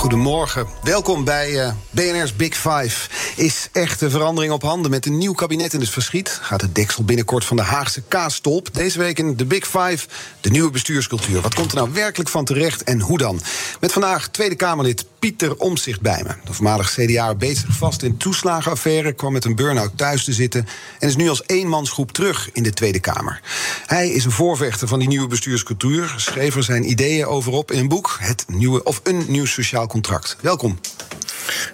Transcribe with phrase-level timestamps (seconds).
[0.00, 0.66] Goedemorgen.
[0.82, 3.08] Welkom bij uh, BNR's Big Five.
[3.36, 6.38] Is echte verandering op handen met een nieuw kabinet in het verschiet?
[6.42, 8.74] Gaat het deksel binnenkort van de Haagse kaasstolp?
[8.74, 10.06] Deze week in de Big Five,
[10.40, 11.40] de nieuwe bestuurscultuur.
[11.40, 13.40] Wat komt er nou werkelijk van terecht en hoe dan?
[13.80, 16.34] Met vandaag Tweede Kamerlid Pieter Omzicht bij me.
[16.44, 19.12] De voormalig CDA beet zich vast in toeslagenaffaire...
[19.12, 20.66] kwam met een burn-out thuis te zitten...
[20.98, 23.40] en is nu als eenmansgroep terug in de Tweede Kamer.
[23.86, 26.14] Hij is een voorvechter van die nieuwe bestuurscultuur...
[26.16, 28.16] schreef er zijn ideeën over op in een boek...
[28.20, 30.36] Het nieuwe, of een nieuw sociaal contract.
[30.40, 30.80] Welkom.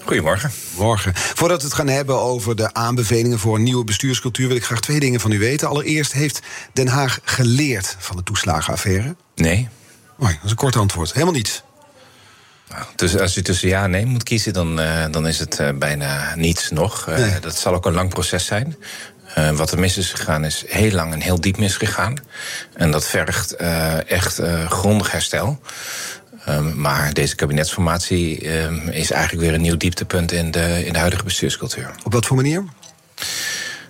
[0.04, 0.50] Goedemorgen.
[0.76, 1.12] Morgen.
[1.14, 4.80] Voordat we het gaan hebben over de aanbevelingen voor een nieuwe bestuurscultuur, wil ik graag
[4.80, 5.68] twee dingen van u weten.
[5.68, 6.40] Allereerst, heeft
[6.72, 9.16] Den Haag geleerd van de toeslagenaffaire?
[9.34, 9.68] Nee.
[10.16, 11.12] Mooi, dat is een kort antwoord.
[11.12, 11.62] Helemaal niets.
[12.68, 15.58] Nou, dus als u tussen ja en nee moet kiezen, dan, uh, dan is het
[15.60, 17.06] uh, bijna niets nog.
[17.08, 17.40] Uh, nee.
[17.40, 18.76] Dat zal ook een lang proces zijn.
[19.54, 22.14] wat er mis is gegaan, is heel lang en heel diep misgegaan.
[22.74, 23.56] En dat vergt
[24.06, 25.60] echt grondig herstel.
[26.48, 30.98] Um, maar deze kabinetsformatie um, is eigenlijk weer een nieuw dieptepunt in de, in de
[30.98, 31.90] huidige bestuurscultuur.
[32.04, 32.64] Op wat voor manier?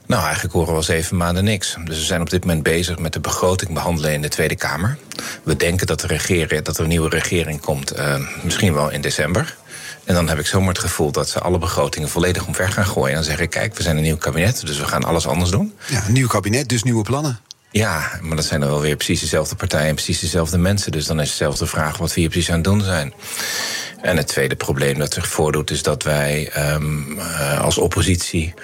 [0.06, 1.76] Nou, eigenlijk horen we al zeven maanden niks.
[1.84, 4.98] Dus we zijn op dit moment bezig met de begroting behandelen in de Tweede Kamer.
[5.42, 9.00] We denken dat, de regering, dat er een nieuwe regering komt, uh, misschien wel in
[9.00, 9.56] december.
[10.04, 13.08] En dan heb ik zomaar het gevoel dat ze alle begrotingen volledig omver gaan gooien.
[13.08, 15.50] En dan zeg ik, kijk, we zijn een nieuw kabinet, dus we gaan alles anders
[15.50, 15.74] doen.
[15.86, 17.40] Ja, een nieuw kabinet, dus nieuwe plannen.
[17.76, 20.92] Ja, maar dat zijn dan wel weer precies dezelfde partijen en precies dezelfde mensen.
[20.92, 23.14] Dus dan is dezelfde vraag wat we hier precies aan het doen zijn.
[24.02, 28.54] En het tweede probleem dat zich voordoet is dat wij um, uh, als oppositie.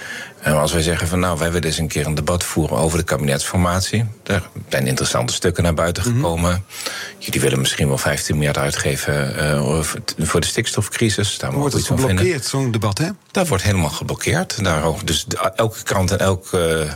[0.46, 2.98] Uh, als wij zeggen van nou, wij willen eens een keer een debat voeren over
[2.98, 4.04] de kabinetsformatie.
[4.24, 6.50] Er zijn interessante stukken naar buiten gekomen.
[6.50, 6.84] Mm -hmm.
[7.18, 9.80] Jullie willen misschien wel 15 miljard uitgeven uh,
[10.18, 11.38] voor de stikstofcrisis.
[11.38, 13.08] Daar wordt het geblokkeerd, zo'n debat, hè?
[13.30, 14.64] Dat wordt helemaal geblokkeerd.
[14.64, 15.26] Daar, dus
[15.56, 16.88] elke krant en elke.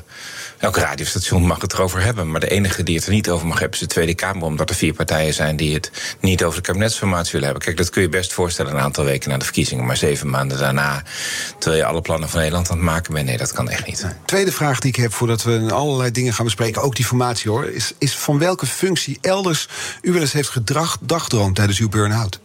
[0.59, 2.31] Elk radiostation mag het erover hebben.
[2.31, 4.43] Maar de enige die het er niet over mag hebben is de Tweede Kamer.
[4.43, 5.91] Omdat er vier partijen zijn die het
[6.21, 7.65] niet over de kabinetsformatie willen hebben.
[7.65, 9.87] Kijk, dat kun je best voorstellen een aantal weken na de verkiezingen.
[9.87, 11.03] Maar zeven maanden daarna,
[11.59, 13.27] terwijl je alle plannen van Nederland aan het maken bent.
[13.27, 14.07] Nee, dat kan echt niet.
[14.25, 16.83] Tweede vraag die ik heb voordat we allerlei dingen gaan bespreken.
[16.83, 17.65] Ook die formatie hoor.
[17.65, 19.69] Is, is van welke functie elders
[20.03, 22.41] u wel eens heeft gedrag, dagdroom tijdens uw burn-out?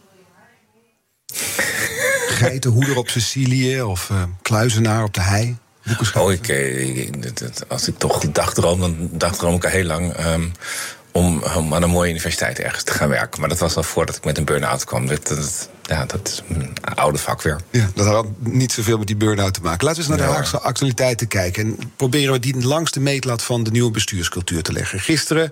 [2.41, 5.57] Geitenhoeder op Sicilië of uh, kluizenaar op de hei?
[6.13, 7.31] Oh, ik, ik,
[7.67, 10.25] als ik toch dagdroom, dan dagdroom ik al heel lang.
[10.25, 10.51] Um,
[11.11, 13.39] om, om aan een mooie universiteit ergens te gaan werken.
[13.39, 15.07] Maar dat was al voordat ik met een burn-out kwam.
[15.07, 17.59] Dat, dat, ja, dat is een oude vak weer.
[17.69, 19.85] Ja, dat had niet zoveel met die burn-out te maken.
[19.87, 21.63] Laten we eens naar de Haagse actualiteiten kijken.
[21.63, 24.99] En proberen we die langs de meetlat van de nieuwe bestuurscultuur te leggen.
[24.99, 25.51] Gisteren,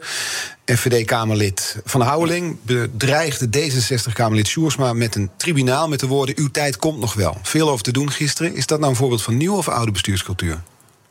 [0.66, 7.00] FVD-Kamerlid Van Houweling bedreigde D66-Kamerlid Sjoersma met een tribunaal met de woorden: Uw tijd komt
[7.00, 7.38] nog wel.
[7.44, 8.56] Veel over te doen gisteren.
[8.56, 10.62] Is dat nou een voorbeeld van nieuwe of oude bestuurscultuur?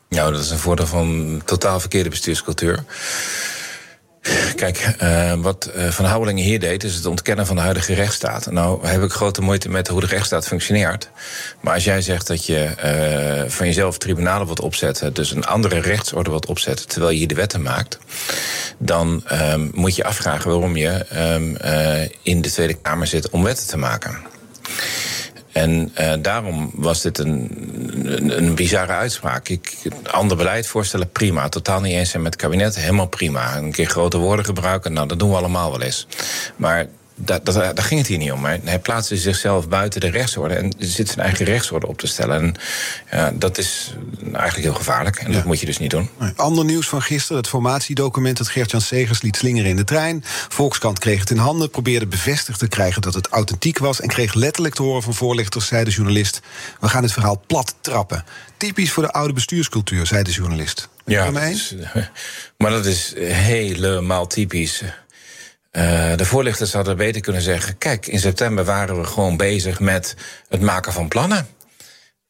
[0.08, 2.84] Nou, dat is een voorbeeld van totaal verkeerde bestuurscultuur.
[4.54, 8.50] Kijk, uh, wat uh, Van Houwelingen hier deed, is het ontkennen van de huidige rechtsstaat.
[8.50, 11.10] Nou heb ik grote moeite met hoe de rechtsstaat functioneert.
[11.60, 15.80] Maar als jij zegt dat je uh, van jezelf tribunalen wilt opzetten, dus een andere
[15.80, 17.98] rechtsorde wilt opzetten, terwijl je hier de wetten maakt,
[18.78, 21.56] dan um, moet je afvragen waarom je um,
[22.22, 24.18] in de Tweede Kamer zit om wetten te maken.
[25.58, 27.50] En uh, daarom was dit een,
[28.04, 29.48] een, een, bizarre uitspraak.
[29.48, 29.76] Ik,
[30.10, 31.48] ander beleid voorstellen, prima.
[31.48, 33.56] Totaal niet eens zijn met het kabinet, helemaal prima.
[33.56, 36.06] Een keer grote woorden gebruiken, nou, dat doen we allemaal wel eens.
[36.56, 36.86] Maar
[37.20, 38.44] daar, daar, daar, ging het hier niet om.
[38.44, 42.40] Hij plaatste zichzelf buiten de rechtsorde en zit zijn eigen rechtsorde op te stellen.
[42.40, 42.54] En
[43.10, 45.16] ja, dat is eigenlijk heel gevaarlijk.
[45.16, 45.36] En ja.
[45.36, 46.10] dat moet je dus niet doen.
[46.36, 50.24] Ander nieuws van gisteren: het formatiedocument dat Gert-Jan Segers liet slingeren in de trein.
[50.48, 54.00] Volkskrant kreeg het in handen, probeerde bevestigd te krijgen dat het authentiek was.
[54.00, 56.40] En kreeg letterlijk te horen van voorlichters, zei de journalist:
[56.80, 58.24] We gaan het verhaal plat trappen.
[58.56, 60.88] Typisch voor de oude bestuurscultuur, zei de journalist.
[61.04, 61.74] Ja, dat is,
[62.58, 64.82] maar dat is helemaal typisch.
[65.78, 70.16] Uh, de voorlichters hadden beter kunnen zeggen: kijk, in september waren we gewoon bezig met
[70.48, 71.46] het maken van plannen.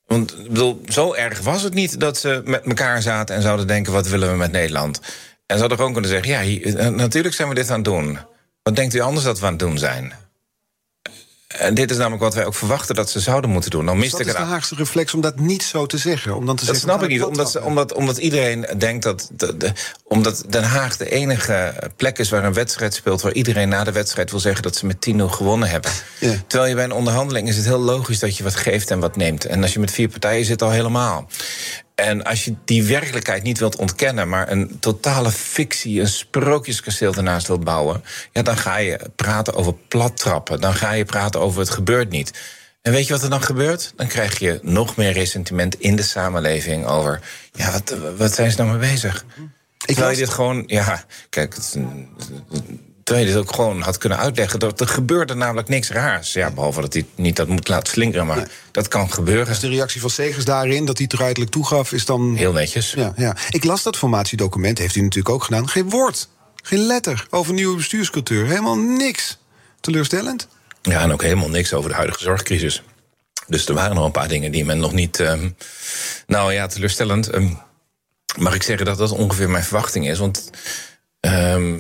[0.07, 0.37] Want
[0.89, 4.31] zo erg was het niet dat ze met elkaar zaten en zouden denken: wat willen
[4.31, 5.01] we met Nederland?
[5.47, 8.19] En ze hadden gewoon kunnen zeggen: ja, hier, natuurlijk zijn we dit aan het doen.
[8.63, 10.13] Wat denkt u anders dat we aan het doen zijn?
[11.49, 13.87] En dit is namelijk wat wij ook verwachten dat ze zouden moeten doen.
[13.87, 16.37] Dan miste Wat ik is de Haagse reflex om dat niet zo te zeggen?
[16.37, 19.03] Om dan te Dat zeggen, snap ik niet, gaan omdat, ze, omdat, omdat iedereen denkt
[19.03, 19.29] dat.
[19.33, 19.73] De, de-
[20.05, 23.21] omdat Den Haag de enige plek is waar een wedstrijd speelt.
[23.23, 25.91] waar iedereen na de wedstrijd wil zeggen dat ze met 10-0 gewonnen hebben.
[26.21, 26.33] Ja.
[26.47, 29.17] Terwijl je bij een onderhandeling is het heel logisch dat je wat geeft en wat
[29.17, 29.45] neemt.
[29.45, 31.29] En als je met vier partijen zit, al helemaal.
[31.99, 37.47] En als je die werkelijkheid niet wilt ontkennen, maar een totale fictie, een sprookjeskasteel ernaast
[37.47, 40.61] wilt bouwen, ja, dan ga je praten over plattrappen.
[40.61, 42.33] Dan ga je praten over het gebeurt niet.
[42.83, 43.93] En weet je wat er dan gebeurt?
[43.97, 47.21] Dan krijg je nog meer ressentiment in de samenleving over.
[47.53, 49.25] Ja, wat, wat zijn ze nou mee bezig?
[49.79, 50.63] Terwijl je las- dit gewoon.
[50.67, 51.55] Ja, kijk.
[51.55, 52.09] Het is een-
[53.09, 54.59] Terwijl je dit ook gewoon had kunnen uitleggen.
[54.59, 56.33] Dat er gebeurde namelijk niks raars.
[56.33, 58.27] Ja, behalve dat hij niet dat moet laten slinkeren.
[58.27, 59.47] Maar dat kan gebeuren.
[59.47, 62.35] Dus de reactie van Segers daarin, dat hij het er toegaf, is dan...
[62.37, 62.93] Heel netjes.
[62.93, 63.37] Ja, ja.
[63.51, 65.69] Ik las dat formatiedocument, heeft u natuurlijk ook gedaan.
[65.69, 66.29] Geen woord,
[66.63, 68.47] geen letter over nieuwe bestuurscultuur.
[68.47, 69.39] Helemaal niks.
[69.81, 70.49] Teleurstellend?
[70.83, 72.83] Ja, en ook helemaal niks over de huidige zorgcrisis.
[73.47, 75.21] Dus er waren nog een paar dingen die men nog niet.
[75.21, 75.51] ehm,
[76.27, 77.29] nou ja, teleurstellend.
[77.31, 77.49] ehm,
[78.39, 80.19] mag ik zeggen dat dat ongeveer mijn verwachting is?
[80.19, 80.51] Want
[81.21, 81.79] ehm,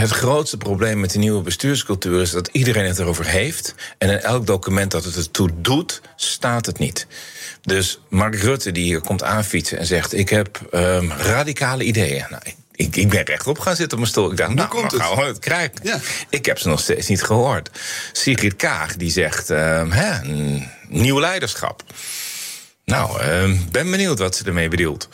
[0.00, 3.74] het grootste probleem met de nieuwe bestuurscultuur is dat iedereen het erover heeft.
[3.98, 7.06] En in elk document dat het ertoe doet, staat het niet.
[7.62, 12.24] Dus Mark Rutte, die hier komt aanfietsen en zegt: Ik heb ehm, radicale ideeën.
[12.30, 12.42] Nou,
[12.72, 14.30] ik- ik, ben rechtop gaan zitten op mijn stoel.
[14.30, 15.08] Ik dacht, nou, komt dan het.
[15.08, 15.72] gaan we het krijgen.
[15.82, 15.98] Ja.
[16.28, 17.70] Ik heb ze nog steeds niet gehoord.
[18.12, 20.18] Sigrid Kaag die zegt: ehm, hè,
[20.88, 21.82] nieuw leiderschap.
[22.84, 25.08] Nou, ehm, ben benieuwd wat ze ermee bedoelt.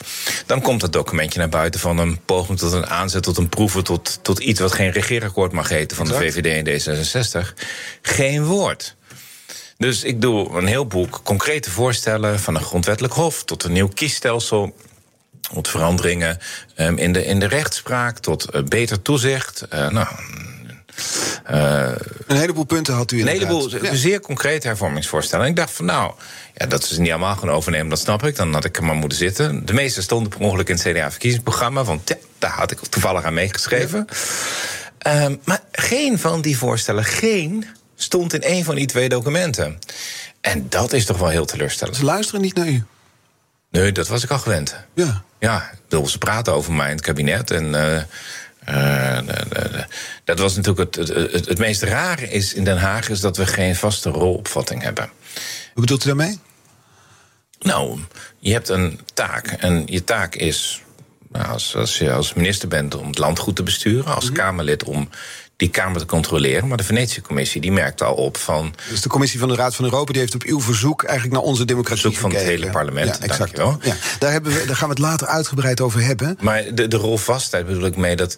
[0.45, 3.83] Dan komt dat documentje naar buiten van een poging tot een aanzet, tot een proeven,
[3.83, 6.13] tot, tot iets wat geen regeerakkoord mag heten van de.
[6.13, 7.53] VVD en D66.
[8.01, 8.95] Geen woord.
[9.77, 13.87] Dus ik doe een heel boek concrete voorstellen van een grondwettelijk hof tot een nieuw
[13.87, 14.75] kiesstelsel.
[15.53, 16.39] Tot veranderingen
[16.75, 19.61] ehm, in, de, in de rechtspraak, tot eh, beter toezicht.
[19.61, 20.07] Eh, nou,
[21.43, 23.61] Een heleboel punten had u een inderdaad.
[23.61, 23.95] heleboel Ja.
[23.95, 25.45] zeer concrete hervormingsvoorstellen.
[25.45, 26.13] En ik dacht van nou,
[26.57, 28.35] ja, dat ze ze niet allemaal gaan overnemen, dat snap ik.
[28.35, 29.65] Dan had ik er maar moeten zitten.
[29.65, 31.83] De meeste stonden per ongeluk in het CDA-verkiezingsprogramma.
[31.83, 34.07] Want ja, daar had ik toevallig aan meegeschreven.
[34.97, 37.65] Ehm, maar geen van die voorstellen, geen,
[37.95, 39.79] stond in één van die twee documenten.
[40.41, 41.97] En dat is toch wel heel teleurstellend.
[41.97, 42.83] Ze luisteren niet naar u.
[43.69, 44.75] Nee, dat was ik al gewend.
[44.93, 45.23] Ja.
[45.39, 45.71] Ja,
[46.07, 47.51] ze praten over mij in het kabinet.
[47.51, 48.01] En eh,
[48.65, 49.85] eh, de- de- de-
[50.23, 53.09] dat was natuurlijk het, het, het, het meest rare is in Den Haag...
[53.09, 55.09] is dat we geen vaste rolopvatting hebben.
[55.73, 56.39] Wat bedoelt u daarmee?
[57.59, 57.99] Nou,
[58.39, 59.47] je hebt een taak.
[59.47, 60.81] En je taak is,
[61.29, 64.15] nou, als, als je als minister bent, om het land goed te besturen.
[64.15, 65.09] Als Kamerlid om
[65.61, 66.67] die Kamer te controleren.
[66.67, 68.73] Maar de Venetië-commissie die merkte al op van...
[68.89, 71.47] Dus de commissie van de Raad van Europa die heeft op uw verzoek eigenlijk naar
[71.47, 73.37] onze democratie Verzoek van het hele parlement, Ja, exact.
[73.37, 73.77] dankjewel.
[73.81, 76.37] Ja, daar, hebben we, daar gaan we het later uitgebreid over hebben.
[76.41, 78.35] Maar de, de rolvastheid bedoel ik mee dat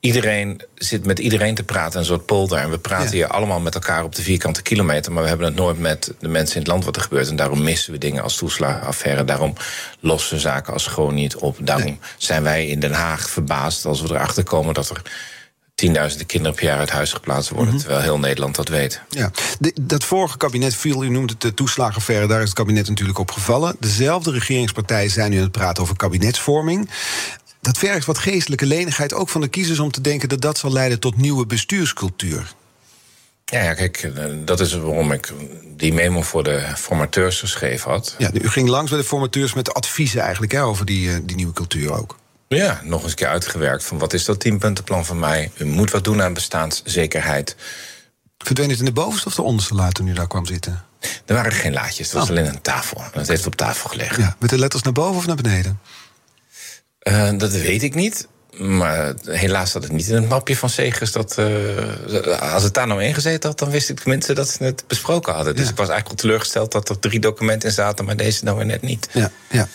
[0.00, 2.58] iedereen zit met iedereen te praten, een soort polder.
[2.58, 3.10] En we praten Ja.
[3.12, 6.28] hier allemaal met elkaar op de vierkante kilometer, maar we hebben het nooit met de
[6.28, 7.28] mensen in het land wat er gebeurt.
[7.28, 9.24] En daarom missen we dingen als toeslagenaffaire.
[9.24, 9.54] Daarom
[10.00, 11.56] lossen we zaken als gewoon niet op.
[11.60, 15.02] Daarom zijn wij in Den Haag verbaasd als we erachter komen dat er
[15.80, 19.00] tienduizenden kinderen per jaar uit huis geplaatst worden, terwijl heel Nederland dat weet.
[19.08, 19.30] Ja.
[19.58, 23.18] De- dat vorige kabinet viel, u noemde het de toeslagenaffaire, daar is het kabinet natuurlijk
[23.18, 23.76] op gevallen.
[23.78, 26.90] Dezelfde regeringspartijen zijn nu aan het praten over kabinetsvorming.
[27.60, 30.72] Dat vergt wat geestelijke lenigheid ook van de kiezers om te denken dat dat zal
[30.72, 32.54] leiden tot nieuwe bestuurscultuur.
[33.44, 35.32] Ja, ja, kijk, eh, dat is waarom ik
[35.76, 38.14] die memo voor de formateurs geschreven had.
[38.18, 41.36] Ja, u ging langs bij de formateurs met adviezen eigenlijk hè, over die, eh, die
[41.36, 42.18] nieuwe cultuur ook.
[42.56, 45.50] Ja, nog eens een keer uitgewerkt van wat is dat tienpuntenplan van mij?
[45.58, 47.56] U moet wat doen aan bestaanszekerheid.
[48.38, 50.84] Verdween het in de bovenste of de onderste laat toen u daar kwam zitten?
[51.26, 52.28] Er waren geen laadjes, het was Oh.
[52.30, 52.98] alleen een tafel.
[53.12, 54.22] En het heeft op tafel gelegen.
[54.22, 55.80] Ja, met de letters naar boven of naar beneden?
[56.98, 58.28] Eh, dat weet ik niet.
[58.58, 61.12] Maar helaas zat het niet in het mapje van Segers.
[61.12, 64.64] Dat, eh, als het daar nou in gezeten had, dan wist ik tenminste dat ze
[64.64, 65.54] het besproken hadden.
[65.56, 65.70] Dus Ja.
[65.70, 68.66] ik was eigenlijk wel teleurgesteld dat er drie documenten in zaten, maar deze nou weer
[68.66, 69.08] net niet.
[69.12, 69.68] Ja, ja.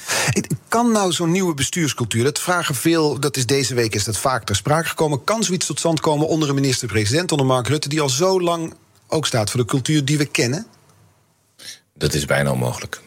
[0.68, 4.44] Kan nou zo'n nieuwe bestuurscultuur, dat vragen veel, dat is deze week is dat vaak
[4.46, 5.24] ter sprake gekomen.
[5.24, 8.74] Kan zoiets tot stand komen onder een minister-president, onder Mark Rutte, die al zo lang
[9.08, 10.66] ook staat voor de cultuur die we kennen?
[11.94, 13.02] Dat is bijna onmogelijk.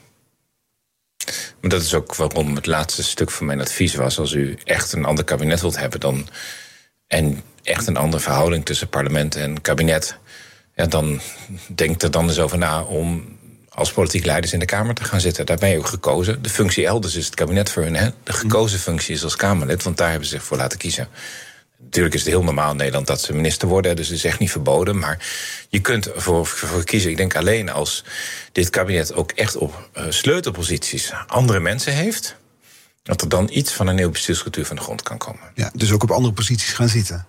[1.60, 4.92] Maar dat is ook waarom het laatste stuk van mijn advies was: als u echt
[4.92, 6.28] een ander kabinet wilt hebben, dan,
[7.06, 10.16] en echt een andere verhouding tussen parlement en kabinet,
[10.74, 11.20] ja, dan
[11.66, 13.36] denk er dan eens over na om
[13.68, 15.46] als politiek leiders in de Kamer te gaan zitten.
[15.46, 16.42] Daar ben je ook gekozen.
[16.42, 17.96] De functie elders is het kabinet voor hun.
[17.96, 18.08] Hè?
[18.22, 21.08] De gekozen functie is als Kamerlid, want daar hebben ze zich voor laten kiezen.
[21.80, 24.38] Natuurlijk is het heel normaal in Nederland dat ze minister worden, dus het is echt
[24.38, 24.98] niet verboden.
[24.98, 25.26] Maar
[25.68, 27.10] je kunt ervoor voor kiezen.
[27.10, 28.04] Ik denk alleen als
[28.52, 32.36] dit kabinet ook echt op eh, sleutelposities andere mensen heeft,
[33.02, 35.42] dat er dan iets van een nieuwe bestuurscultuur van de grond kan komen.
[35.54, 37.26] Ja, dus ook op andere posities gaan zitten.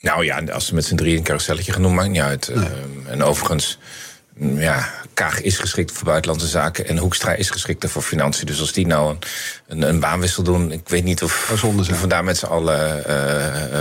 [0.00, 2.48] Nou ja, als ze met z'n drieën een carouselletje gaan doen, maakt niet uit.
[2.48, 3.78] Ehm, en overigens,
[4.38, 8.46] ja, Kaag is geschikt voor buitenlandse zaken en Hoekstra is geschikter voor financiën.
[8.46, 9.18] Dus als die nou een,
[9.66, 13.04] een, een baanwissel doen, ik weet niet of, of we daar met z'n allen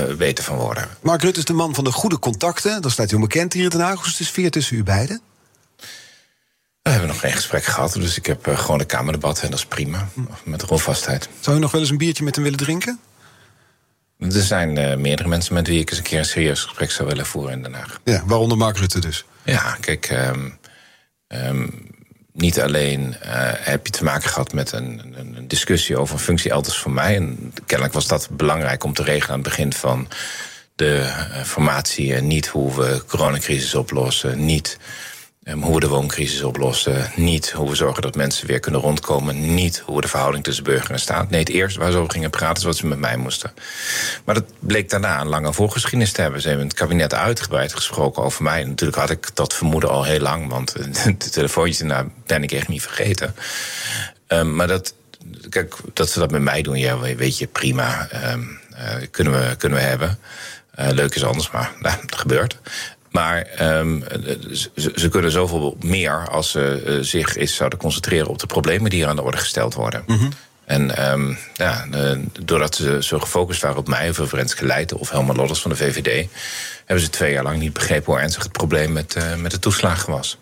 [0.09, 0.87] uh, beter van worden.
[1.01, 2.81] Mark Rutte is de man van de goede contacten.
[2.81, 3.95] Dat staat hij onbekend hier in Den Haag.
[3.95, 5.21] Hoe is de sfeer tussen u beiden?
[6.81, 9.59] We hebben nog geen gesprek gehad, dus ik heb uh, gewoon een kamerdebat en dat
[9.59, 10.09] is prima.
[10.43, 11.29] Met rolvastheid.
[11.39, 12.99] Zou u nog wel eens een biertje met hem willen drinken?
[14.19, 17.07] Er zijn uh, meerdere mensen met wie ik eens een keer een serieus gesprek zou
[17.07, 17.99] willen voeren in Den Haag.
[18.03, 19.25] Ja, waaronder Mark Rutte dus.
[19.43, 20.59] Ja, kijk, um,
[21.27, 21.91] um,
[22.33, 26.51] niet alleen uh, heb je te maken gehad met een, een, discussie over een functie
[26.51, 27.15] elders voor mij.
[27.15, 30.07] En kennelijk was dat belangrijk om te regelen aan het begin van
[30.75, 32.13] de uh, formatie.
[32.13, 34.77] Niet hoe we coronacrisis oplossen, niet
[35.51, 37.11] hoe we de wooncrisis oplossen.
[37.15, 39.53] Niet hoe we zorgen dat mensen weer kunnen rondkomen.
[39.53, 41.29] Niet hoe we de verhouding tussen burger en staat.
[41.29, 43.51] Nee, het eerste waar ze over gingen praten is wat ze met mij moesten.
[44.25, 46.41] Maar dat bleek daarna een lange voorgeschiedenis te hebben.
[46.41, 48.63] Ze hebben het kabinet uitgebreid gesproken over mij.
[48.63, 50.73] Natuurlijk had ik dat vermoeden al heel lang, want
[51.23, 53.35] de telefoontjes daarna ben ik echt niet vergeten.
[54.27, 54.93] Um, maar dat,
[55.49, 58.09] kijk, dat ze dat met mij doen, ja, weet je, prima.
[58.31, 60.19] Um, uh, kunnen, we, kunnen we hebben.
[60.79, 62.57] Uh, leuk is anders, maar nou, dat gebeurt.
[63.13, 64.03] Maar um,
[64.51, 68.89] ze, ze, kunnen zoveel meer als ze uh, zich eens zouden concentreren op de problemen
[68.89, 70.03] die hier aan de orde gesteld worden.
[70.07, 70.29] Mm -hmm.
[70.65, 71.85] En um, ja,
[72.39, 75.77] doordat ze zo gefocust waren op mij, of Renske Leijten of Helma Lodders van de
[75.77, 76.27] VVD,
[76.85, 79.59] hebben ze twee jaar lang niet begrepen hoe ernstig het probleem met, uh, met de
[79.59, 80.37] toeslagen was.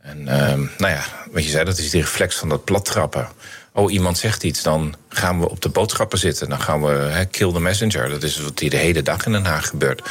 [0.00, 0.18] En
[0.50, 3.28] um, nou ja, wat je zei, dat is die reflex van dat plattrappen.
[3.72, 6.48] Oh, iemand zegt iets, dan gaan we op de boodschappen zitten.
[6.48, 8.08] Dan gaan we he, kill the messenger.
[8.08, 10.02] Dat is wat hier de hele dag in Den Haag gebeurt.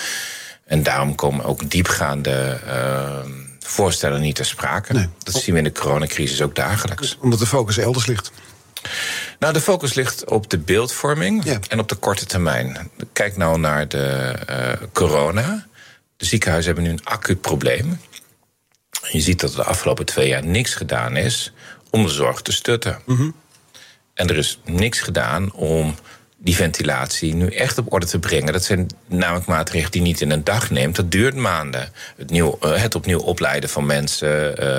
[0.68, 3.20] En daarom komen ook diepgaande uh,
[3.60, 4.94] voorstellen niet ter sprake.
[4.94, 5.10] Nee.
[5.24, 7.18] Dat zien we in de coronacrisis ook dagelijks.
[7.22, 8.32] Omdat de focus elders ligt.
[9.40, 11.60] Nou, de focus ligt op de beeldvorming ja.
[11.68, 12.90] en op de korte termijn.
[13.14, 15.66] Kijk nou naar de uh, corona.
[16.18, 18.00] De ziekenhuizen hebben nu een acuut probleem.
[19.12, 21.54] Je ziet dat er de afgelopen twee jaar niks gedaan is
[21.90, 23.02] om de zorg te stutten.
[23.06, 23.36] Mm -hmm.
[24.14, 25.96] En er is niks gedaan om
[26.40, 28.54] die ventilatie nu echt op orde te brengen.
[28.54, 30.96] Dat zijn namelijk maatregelen die niet in een dag neemt.
[30.96, 31.92] Dat duurt maanden.
[32.18, 34.30] Het, nieuw, uh, het opnieuw opleiden van mensen.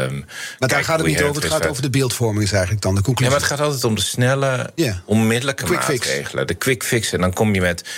[0.03, 0.25] Um,
[0.59, 1.43] maar daar gaat het niet over.
[1.43, 3.35] Het gaat over de beeldvorming, is eigenlijk dan de conclusie.
[3.35, 4.97] Ja, maar het gaat altijd om de snelle, yeah.
[5.05, 6.27] onmiddellijke quick maatregelen.
[6.39, 6.47] Fix.
[6.47, 7.13] De quick fix.
[7.13, 7.89] En dan kom je met.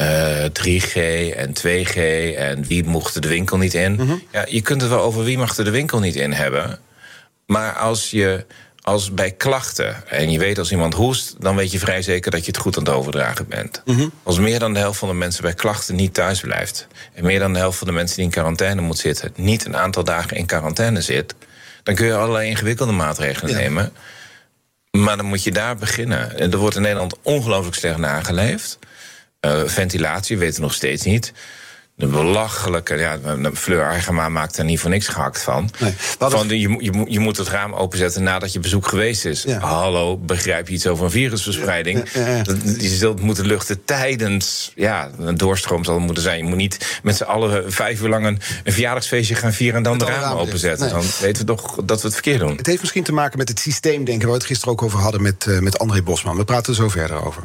[0.00, 0.94] Uh, 3G
[1.36, 1.96] en 2G
[2.36, 3.92] en wie mocht de winkel niet in.
[3.92, 4.22] Mm -hmm.
[4.32, 6.78] ja, je kunt het wel over wie mag er de winkel niet in hebben.
[7.46, 8.44] Maar als je
[8.84, 12.40] als bij klachten en je weet als iemand hoest, dan weet je vrij zeker dat
[12.40, 13.82] je het goed aan het overdragen bent.
[13.84, 14.12] Mm -hmm.
[14.22, 17.38] Als meer dan de helft van de mensen bij klachten niet thuis blijft en meer
[17.38, 20.36] dan de helft van de mensen die in quarantaine moet zitten, niet een aantal dagen
[20.36, 21.34] in quarantaine zit,
[21.82, 23.58] dan kun je allerlei ingewikkelde maatregelen ja.
[23.58, 23.92] nemen.
[24.90, 26.38] Maar dan moet je daar beginnen.
[26.38, 28.78] En er wordt in Nederland ongelooflijk slecht nageleefd.
[29.40, 31.32] Uh, ventilatie weten we nog steeds niet.
[31.96, 33.18] De belachelijke, ja,
[33.54, 35.70] Fleur Argema maakt er niet voor niks gehakt van.
[35.78, 39.42] Nee, van de, je, je, je, moet het raam openzetten nadat je bezoek geweest is.
[39.42, 39.58] Ja.
[39.58, 42.08] Hallo, begrijp je iets over een virusverspreiding?
[42.12, 42.42] Ja, ja,
[42.78, 46.38] je zult moeten luchten tijdens, ja, een doorstroom zal het moeten zijn.
[46.38, 49.82] Je moet niet met z'n allen vijf uur lang een, een verjaardagsfeestje gaan vieren en
[49.82, 50.86] dan de ramen openzetten.
[50.86, 50.94] Nee.
[50.94, 52.56] Dan weten we toch dat we het verkeerd doen.
[52.56, 55.22] Het heeft misschien te maken met het systeemdenken waar we het gisteren ook over hadden
[55.22, 56.36] met, uh, met André Bosman.
[56.36, 57.42] We praten er zo verder over.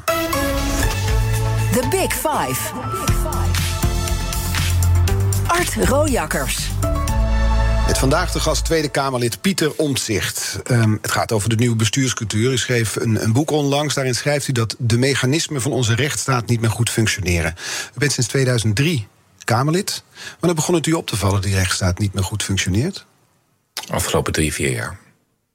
[1.71, 2.71] The Big Five.
[5.59, 6.69] Art Rojakkers.
[7.87, 10.59] Met vandaag de gast Tweede Kamerlid Pieter Omtzigt.
[10.71, 12.51] Um, het gaat over de nieuwe bestuurscultuur.
[12.51, 13.93] U schreef een, een, boek onlangs.
[13.93, 17.55] Daarin schrijft u dat de mechanismen van onze rechtsstaat niet meer goed functioneren.
[17.95, 19.07] U bent sinds 2003
[19.43, 20.03] Kamerlid.
[20.39, 23.05] Wanneer begon het u op te vallen dat die rechtsstaat niet meer goed functioneert?
[23.89, 24.99] Afgelopen drie, vier jaar.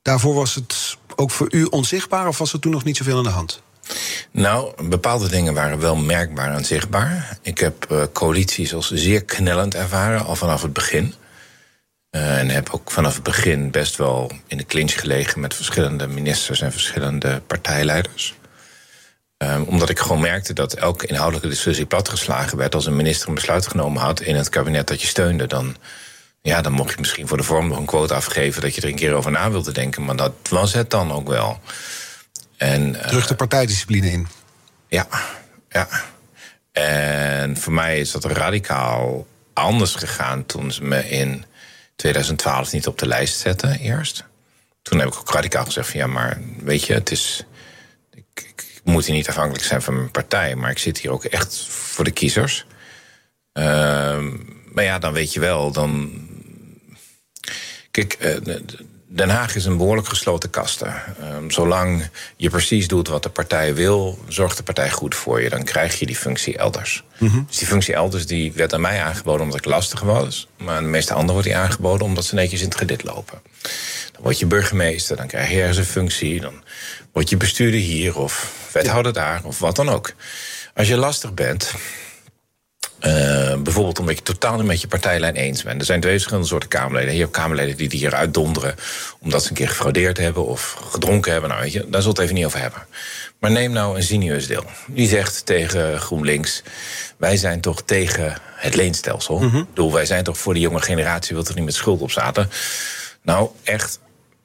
[0.03, 3.23] Daarvoor was het ook voor u onzichtbaar of was er toen nog niet zoveel aan
[3.23, 3.63] de hand?
[4.31, 7.39] Nou, bepaalde dingen waren wel merkbaar en zichtbaar.
[7.43, 11.15] Ik heb uh, coalities als zeer knellend ervaren, al vanaf het begin.
[12.11, 16.07] Uh, en heb ook vanaf het begin best wel in de clinch gelegen met verschillende
[16.07, 18.35] ministers en verschillende partijleiders.
[19.39, 23.35] Um, omdat ik gewoon merkte dat elke inhoudelijke discussie platgeslagen werd als een minister een
[23.35, 25.47] besluit genomen had in het kabinet dat je steunde.
[25.47, 25.77] Dan,
[26.43, 28.89] ja, dan mocht je misschien voor de vorm nog een quote afgeven dat je er
[28.89, 30.05] een keer over na wilde denken.
[30.05, 31.61] Maar dat was het dan ook wel.
[32.65, 34.27] En, Terug de partijdiscipline in.
[34.89, 35.09] Ja,
[35.69, 35.89] ja.
[36.73, 41.45] En voor mij is dat radicaal anders gegaan toen ze me in
[41.97, 44.25] 2012 niet op de lijst zetten eerst.
[44.83, 47.45] Toen heb ik ook radicaal gezegd van ja, maar weet je, het is.
[48.11, 51.25] Ik, ik moet hier niet afhankelijk zijn van mijn partij, maar ik zit hier ook
[51.25, 52.67] echt voor de kiezers.
[53.53, 53.65] Uh,
[54.73, 56.13] maar ja, dan weet je wel, dan.
[57.91, 58.57] Kijk, uh,
[59.15, 60.95] Den Haag is een behoorlijk gesloten kasten.
[61.37, 65.49] Um, zolang je precies doet wat de partij wil, zorgt de partij goed voor je.
[65.49, 67.05] Dan krijg je die functie elders.
[67.19, 70.49] Mm Dus die functie elders die werd aan mij aangeboden omdat ik lastig was.
[70.57, 73.41] Maar aan de meeste anderen wordt die aangeboden omdat ze netjes in het gedit lopen.
[74.13, 76.41] Dan word je burgemeester, dan krijg je ergens een functie.
[76.41, 76.63] Dan
[77.13, 80.13] word je bestuurder hier of wethouder daar of wat dan ook.
[80.75, 81.75] Als je lastig bent,
[83.07, 85.81] uh, bijvoorbeeld omdat je totaal niet met je partijlijn eens bent.
[85.81, 87.15] Er zijn twee verschillende soorten Kamerleden.
[87.15, 88.75] Je hebt Kamerleden die, die hier uitdonderen
[89.21, 91.51] omdat ze een keer gefraudeerd hebben of gedronken hebben.
[91.51, 92.87] Nou, weet je, daar zullen we het even niet over hebben.
[93.39, 94.65] Maar neem nou een Zinieus deel.
[94.87, 96.63] Die zegt tegen GroenLinks:
[97.17, 99.39] Wij zijn toch tegen het leenstelsel.
[99.39, 99.67] Mm -hmm.
[99.69, 102.51] bedoel, wij zijn toch voor de jonge generatie, wil er niet met schuld op zaten.
[103.23, 103.99] Nou, echt,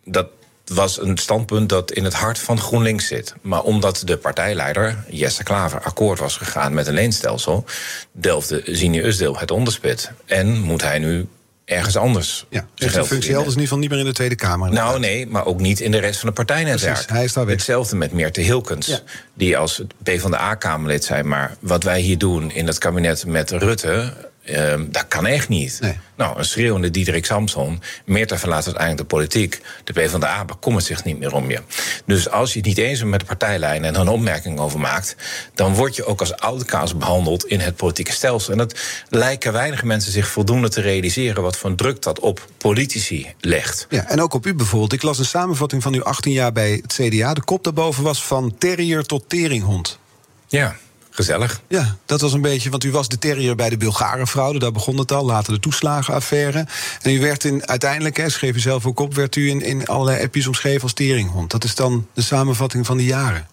[0.05, 0.27] dat,
[0.69, 3.33] was een standpunt dat in het hart van GroenLinks zit.
[3.41, 7.65] Maar omdat de partijleider, Jesse Klaver, akkoord was gegaan met een leenstelsel,
[8.11, 10.11] delfde Zini Usdeel het onderspit.
[10.25, 11.27] En moet hij nu
[11.65, 12.45] ergens anders.
[12.49, 14.71] Ja, heeft de functie elders in ieder geval niet meer in de Tweede Kamer.
[14.71, 16.93] Nou nee, maar ook niet in de rest van de partijnetwerk.
[16.93, 17.55] Precies, hij is daar weg.
[17.55, 18.99] Hetzelfde met Meerte Hilkens, ja.
[19.33, 21.23] die als PvdA-Kamerlid zei...
[21.23, 24.13] maar wat wij hier doen in het kabinet met Rutte...
[24.49, 25.77] Uh, dat kan echt niet.
[25.81, 25.97] Nee.
[26.15, 27.81] Nou, een schreeuwende Diederik Samson.
[28.05, 29.61] Meerta verlaat uiteindelijk de politiek.
[29.83, 31.61] De PvdA bekommert zich niet meer om je.
[32.05, 34.79] Dus als je het niet eens bent met de partijlijn en er een opmerking over
[34.79, 35.15] maakt,
[35.53, 38.51] dan word je ook als oude kaas behandeld in het politieke stelsel.
[38.51, 38.79] En dat
[39.09, 43.85] lijken weinig mensen zich voldoende te realiseren wat voor druk dat op politici legt.
[43.89, 44.93] Ja, en ook op u bijvoorbeeld.
[44.93, 47.33] Ik las een samenvatting van uw 18 jaar bij het CDA.
[47.33, 49.99] De kop daarboven was van terrier tot teringhond.
[50.47, 50.75] Ja.
[51.19, 51.61] Gezellig.
[51.67, 54.71] Ja, dat was een beetje, want u was de terrier bij de Bulgare fraude, daar
[54.71, 56.65] begon het al, later de toeslagenaffaire.
[57.01, 59.87] En u werd in, uiteindelijk, hè, schreef u zelf ook op, werd u in, in
[59.87, 61.51] allerlei appjes omschreven als teringhond.
[61.51, 63.47] Dat is dan de samenvatting van die jaren.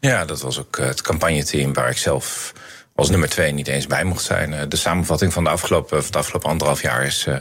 [0.00, 2.52] Ja, dat was ook het campagneteam waar ik zelf
[2.94, 4.68] als nummer twee niet eens bij mocht zijn.
[4.68, 7.36] De samenvatting van de afgelopen, van de afgelopen anderhalf jaar is uh,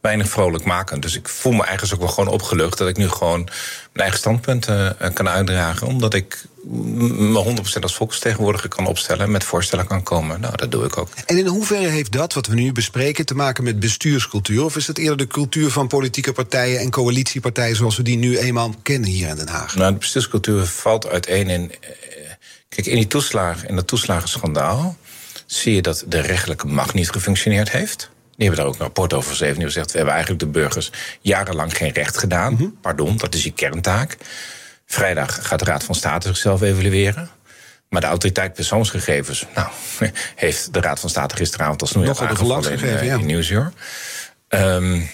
[0.00, 1.00] weinig vrolijk maken.
[1.00, 3.40] Dus ik voel me eigenlijk ook wel gewoon opgelucht dat ik nu gewoon
[3.92, 5.86] mijn eigen standpunt uh, kan uitdragen.
[5.86, 10.40] Omdat ik me 100% als volksvertegenwoordiger kan opstellen en met voorstellen kan komen.
[10.40, 11.08] Nou, dat doe ik ook.
[11.26, 14.64] En in hoeverre heeft dat, wat we nu bespreken, te maken met bestuurscultuur?
[14.64, 18.38] Of is het eerder de cultuur van politieke partijen en coalitiepartijen zoals we die nu
[18.38, 19.74] eenmaal kennen hier in Den Haag?
[19.74, 21.72] Nou, de bestuurscultuur valt uiteen in.
[22.68, 24.96] Kijk, in die toeslagen, in dat toeslagenschandaal
[25.46, 28.10] zie je dat de rechtelijke macht niet gefunctioneerd heeft.
[28.40, 29.56] Die hebben daar ook een rapport over geschreven.
[29.56, 32.52] Die gezegd: we hebben eigenlijk de burgers jarenlang geen recht gedaan.
[32.52, 32.78] Mm -hmm.
[32.80, 34.16] Pardon, dat is je kerntaak.
[34.86, 37.30] Vrijdag gaat de Raad van State zichzelf evalueren.
[37.88, 39.68] Maar de autoriteit persoonsgegevens, nou,
[40.34, 43.18] heeft de Raad van State gisteravond als nog aangevallen gegeven, in, ja.
[43.18, 43.72] in Nieuwsuur.
[44.48, 45.10] Um,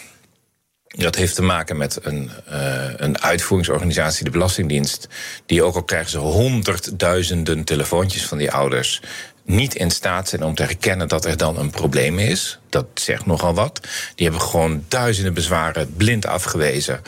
[0.89, 5.09] dat heeft te maken met een, uh, een uitvoeringsorganisatie, de Belastingdienst,
[5.47, 9.01] die ook al krijgen ze honderdduizenden telefoontjes van die ouders
[9.47, 12.59] niet in staat zijn om te herkennen dat er dan een probleem is.
[12.69, 13.81] Dat zegt nogal wat.
[14.15, 17.03] Die hebben gewoon duizenden bezwaren blind afgewezen.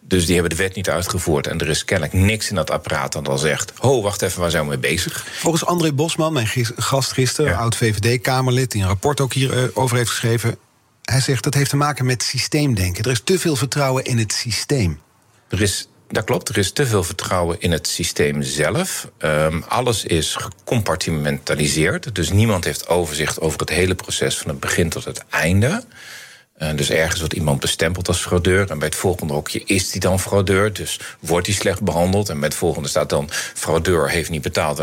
[0.00, 1.46] Dus die hebben de wet niet uitgevoerd.
[1.46, 3.72] En er is kennelijk niks in dat apparaat dat al zegt...
[3.78, 5.26] ho, wacht even, waar zijn we mee bezig?
[5.32, 7.50] Volgens André Bosman, mijn gast gisteren...
[7.50, 7.56] Ja.
[7.56, 10.56] oud-VVD-Kamerlid, die een rapport ook hierover heeft geschreven...
[11.02, 13.04] hij zegt dat heeft te maken met systeemdenken.
[13.04, 15.00] Er is te veel vertrouwen in het systeem.
[15.48, 19.08] Er is dat klopt, er is te veel vertrouwen in het systeem zelf.
[19.18, 22.14] Um, alles is gecompartimentaliseerd.
[22.14, 25.84] Dus niemand heeft overzicht over het hele proces van het begin tot het einde.
[26.58, 28.70] Uh, dus ergens wordt iemand bestempeld als fraudeur.
[28.70, 30.72] En bij het volgende hokje is die dan fraudeur.
[30.72, 32.28] Dus wordt hij slecht behandeld.
[32.28, 34.78] En bij het volgende staat dan fraudeur heeft niet betaald.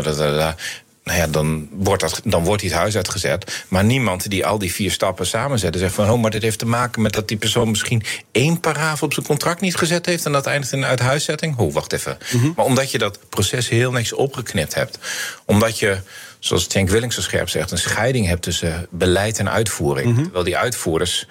[1.04, 3.64] Nou ja, dan wordt, dat, dan wordt hij het huis uitgezet.
[3.68, 6.10] Maar niemand die al die vier stappen samenzet en zegt van...
[6.10, 9.26] oh, maar dit heeft te maken met dat die persoon misschien één paragraaf op zijn
[9.26, 10.26] contract niet gezet heeft...
[10.26, 11.58] en dat eindigt in een uithuiszetting.
[11.58, 12.18] Oh, wacht even.
[12.32, 12.52] Mm -hmm.
[12.56, 14.98] Maar omdat je dat proces heel niks opgeknipt hebt...
[15.44, 16.00] omdat je,
[16.38, 17.70] zoals Cenk Willings zo scherp zegt...
[17.70, 20.06] een scheiding hebt tussen beleid en uitvoering.
[20.06, 20.22] Mm -hmm.
[20.22, 21.26] Terwijl die uitvoerders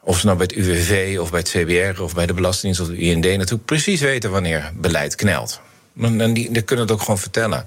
[0.00, 2.96] of ze nou bij het UWV of bij het CBR of bij de Belastingdienst of
[2.96, 5.60] de IND natuurlijk precies weten wanneer beleid knelt.
[6.00, 7.66] En die, kunnen het ook gewoon vertellen.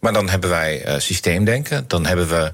[0.00, 1.84] Maar dan hebben wij uh, systeemdenken.
[1.86, 2.52] Dan hebben we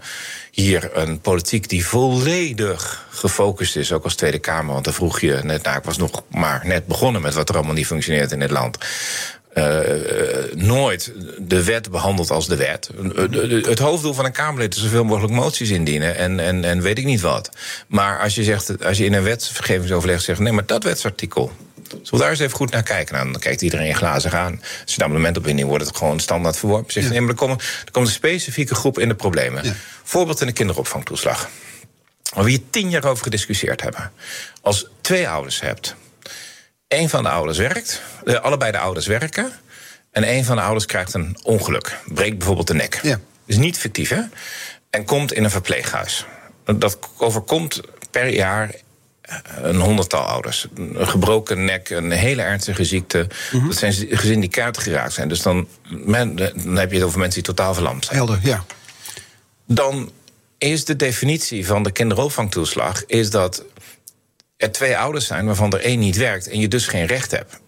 [0.50, 4.72] hier een politiek die volledig gefocust is, ook als Tweede Kamer.
[4.72, 7.54] Want dan vroeg je net, nou, ik was nog maar net begonnen met wat er
[7.54, 8.78] allemaal niet functioneert in dit land.
[9.54, 9.78] Uh,
[10.54, 12.90] nooit de wet behandeld als de wet.
[13.66, 17.04] Het hoofddoel van een Kamerlid is zoveel mogelijk moties indienen en, en, en weet ik
[17.04, 17.50] niet wat.
[17.87, 21.52] Maar als je, zegt, als je in een wetsvergevingsoverleg zegt: nee, maar dat wetsartikel.
[21.90, 23.14] Zullen we daar eens even goed naar kijken?
[23.14, 24.61] Nou, dan kijkt iedereen glazig aan.
[24.83, 26.92] Als je een abonnement op indient, wordt het gewoon standaard verworpen.
[26.92, 27.12] Zegt, ja.
[27.12, 29.64] nee, maar er, komen, er komt een specifieke groep in de problemen.
[29.64, 29.72] Ja.
[30.03, 31.48] Voorbeeld in de kinderopvangtoeslag.
[32.35, 34.12] Waar we hier tien jaar over gediscussieerd hebben.
[34.62, 35.94] Als twee ouders hebt
[36.88, 39.53] een van de ouders werkt, de, allebei de ouders werken.
[40.11, 41.98] En een van de ouders krijgt een ongeluk.
[42.07, 43.01] Breekt bijvoorbeeld de nek.
[43.03, 43.20] Ja.
[43.46, 44.20] Is niet fictief, hè?
[44.90, 46.27] En komt in een verpleeghuis.
[46.64, 48.70] Dat overkomt per jaar
[49.62, 50.66] een honderdtal ouders.
[50.74, 53.26] Een gebroken nek, een hele ernstige ziekte.
[53.66, 55.28] Dat zijn gezinnen die kaart geraakt zijn.
[55.28, 58.16] Dus dan, men, dan heb je het over mensen die totaal verlamd zijn.
[58.16, 58.64] Helder, ja.
[59.66, 60.12] Dan
[60.58, 63.04] is de definitie van de kinderopvangtoeslag...
[63.06, 63.64] is dat
[64.56, 66.48] er twee ouders zijn waarvan er één niet werkt...
[66.48, 67.60] en je dus geen recht hebt.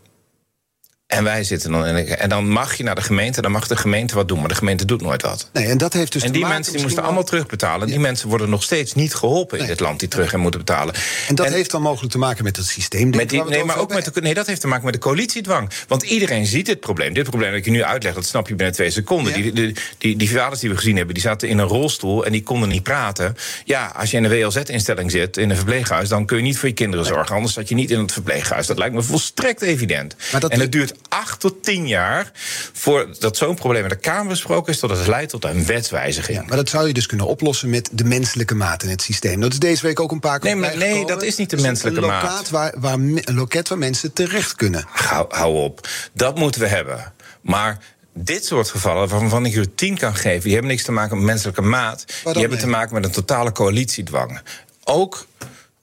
[1.11, 1.85] En wij zitten dan.
[1.85, 4.55] En dan mag je naar de gemeente, dan mag de gemeente wat doen, maar de
[4.55, 5.49] gemeente doet nooit wat.
[5.53, 7.87] Nee, en dat heeft dus en die mensen die moesten allemaal terugbetalen.
[7.87, 10.95] Die mensen worden nog steeds niet geholpen in dit land die terug en moeten betalen.
[11.29, 13.11] En dat heeft dan mogelijk te maken met het systeem.
[13.11, 15.71] Met die, nee, maar ook met de, nee, dat heeft te maken met de coalitiedwang.
[15.89, 17.13] Want iedereen ziet dit probleem.
[17.15, 19.37] Dit probleem dat ik je nu uitleg, dat snap je binnen twee seconden.
[19.37, 19.43] Ja.
[19.43, 22.33] Die, die, die, die vaders die we gezien hebben, die zaten in een rolstoel en
[22.33, 23.37] die konden niet praten.
[23.65, 26.69] Ja, als je in een WLZ-instelling zit, in een verpleeghuis, dan kun je niet voor
[26.69, 27.35] je kinderen zorgen.
[27.35, 28.67] Anders zat je niet in het verpleeghuis.
[28.67, 30.15] Dat lijkt me volstrekt evident.
[30.33, 32.31] Maar dat- en het duurt acht tot tien jaar
[32.73, 36.39] voordat zo'n probleem in de Kamer besproken is, totdat het leidt tot een wetswijziging.
[36.39, 39.41] Ja, maar dat zou je dus kunnen oplossen met de menselijke maat in het systeem.
[39.41, 41.57] Dat is deze week ook een paar keer Nee, maar nee, dat is niet de
[41.57, 42.23] menselijke een maat.
[42.23, 44.85] lokaat Waar, waar, een loket waar mensen terecht kunnen.
[44.89, 45.89] Hou, hou op.
[46.13, 47.13] Dat moeten we hebben.
[47.41, 47.79] Maar
[48.15, 51.27] dit soort gevallen, waarvan ik u tien kan geven, die hebben niks te maken met
[51.27, 52.05] menselijke maat.
[52.07, 52.59] Die hebben mee?
[52.59, 54.41] te maken met een totale coalitiedwang.
[54.85, 55.27] Ook.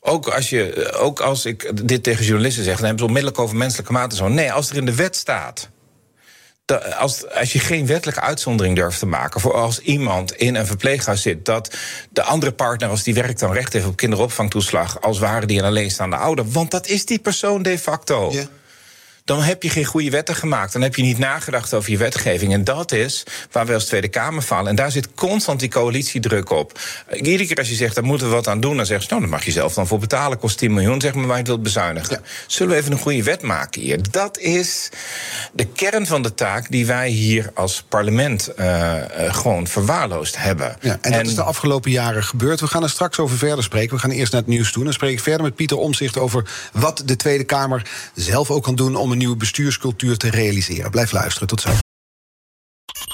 [0.10, 3.56] Ook als, je, ook als ik dit tegen journalisten zeg, dan hebben ze onmiddellijk over
[3.56, 4.28] menselijke maat zo.
[4.28, 5.70] Nee, als er in de wet staat
[6.68, 10.66] da- als, als je geen wettelijke uitzondering durft te maken voor als iemand in een
[10.66, 11.76] verpleeghuis zit, dat
[12.10, 15.66] de andere partner, als die werkt, dan recht heeft op kinderopvangtoeslag, als waren die een
[15.66, 16.52] alleenstaande ouder.
[16.52, 18.32] Want dat is die persoon de facto.
[19.28, 20.74] Dan heb je geen goede wetten gemaakt.
[20.74, 22.54] Dan heb je niet nagedacht over je wetgeving.
[22.54, 24.68] En dat is waar we als Tweede Kamer falen.
[24.70, 26.80] En daar zit constant die coalitiedruk op.
[27.14, 28.78] Iedere keer als je zegt, daar moeten we wat aan doen...
[28.78, 30.40] dan zeggen ze, nou, daar mag je zelf dan voor betalen.
[30.40, 32.22] Kost 10 miljoen, zeg maar, waar je het wilt bezuinigen.
[32.48, 34.12] Zullen we even een goede wet maken hier?
[34.12, 34.90] Dat is
[35.54, 38.48] de kern van de taak die wij hier als parlement...
[38.48, 40.78] eh, eh, gewoon verwaarloosd hebben.
[40.82, 42.60] Ja, en dat is de afgelopen jaren gebeurd.
[42.60, 43.96] We gaan er straks over verder spreken.
[43.96, 44.84] We gaan eerst naar het nieuws toe.
[44.84, 48.76] Dan spreek ik verder met Pieter Omzicht over wat de Tweede Kamer zelf ook kan
[48.76, 50.92] doen om een nieuwe bestuurscultuur te realiseren.
[50.92, 51.48] Blijf luisteren.
[51.48, 51.70] Tot zo.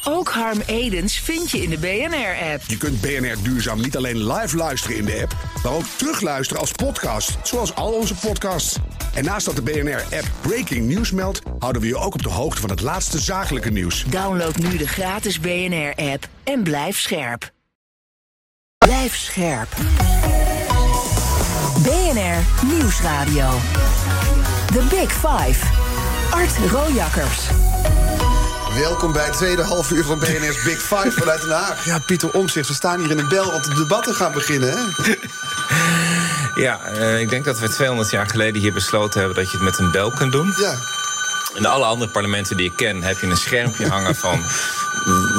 [0.04, 2.63] Ook Harm Edens vind je in de BNR-app.
[2.68, 6.72] Je kunt BNR Duurzaam niet alleen live luisteren in de app, maar ook terugluisteren als
[6.72, 8.78] podcast, zoals al onze podcasts.
[9.13, 12.62] En naast dat de BNR-app Breaking News meldt, houden we je ook op de hoogte
[12.62, 14.04] van het laatste zakelijke nieuws.
[14.04, 17.52] Download nu de gratis BNR-app en blijf scherp.
[18.78, 19.76] Blijf scherp.
[21.84, 23.50] BNR Nieuwsradio.
[24.74, 25.83] The Big Five.
[26.34, 27.48] Art Rojakkers.
[28.76, 31.86] Welkom bij het tweede half uur van BNR's Big Five vanuit Den Haag.
[31.86, 34.69] Ja, Pieter Omzicht, we staan hier in een bel, want de debatten gaan beginnen.
[34.69, 35.13] Hè?
[36.56, 39.38] Ja, eh, ik denk dat we 200 jaar geleden hier besloten hebben...
[39.38, 40.54] dat je het met een bel kunt doen.
[40.58, 40.78] Ja,
[41.56, 44.44] In alle andere parlementen die ik ken heb je een schermpje hangen van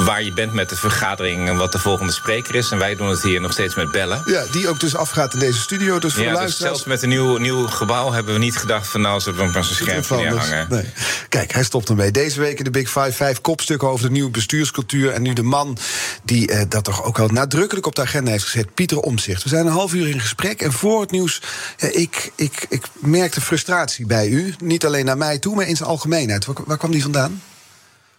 [0.04, 2.70] waar je bent met de vergadering en wat de volgende spreker is.
[2.70, 4.22] En wij doen het hier nog steeds met bellen.
[4.26, 5.98] ja, die ook dus afgaat in deze studio.
[5.98, 6.74] Dus voor de dus luisteraars...
[6.74, 9.64] zelfs met een nieuw, nieuw gebouw hebben we niet gedacht van nou zullen we maar
[9.64, 10.66] zo'n schermpje dus- neerhangen.
[10.70, 10.92] nee.
[11.28, 12.10] Kijk, hij stopt ermee.
[12.10, 15.10] Deze week in de Big Five, vijf kopstukken over de nieuwe bestuurscultuur.
[15.10, 15.78] En nu de man
[16.22, 19.42] die eh, dat toch ook wel nadrukkelijk op de agenda heeft gezet, Pieter Omzicht.
[19.42, 20.62] We zijn een half uur in gesprek.
[20.62, 21.40] En voor het nieuws,
[21.76, 24.54] ja, ik, ik, ik merkte frustratie bij u.
[24.58, 26.44] Niet alleen naar mij toe, maar in zijn algemeenheid.
[26.44, 27.42] Waar, waar kwam die vandaan?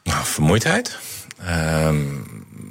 [0.03, 0.97] Nou, vermoeidheid.
[1.39, 2.03] Ehm,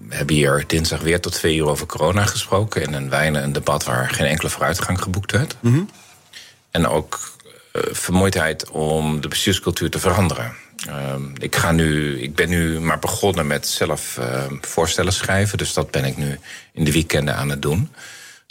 [0.09, 2.83] we hebben hier dinsdag weer tot twee uur over corona gesproken.
[2.83, 5.57] In een wijne een debat waar geen enkele vooruitgang geboekt werd.
[6.71, 7.33] En ook
[7.73, 10.53] eh, vermoeidheid om de bestuurscultuur te veranderen.
[10.87, 15.59] Ehm, ik, ga nu, ik ben nu maar begonnen met zelf eh, voorstellen schrijven.
[15.59, 16.39] Dus dat ben ik nu
[16.73, 17.91] in de weekenden aan het doen.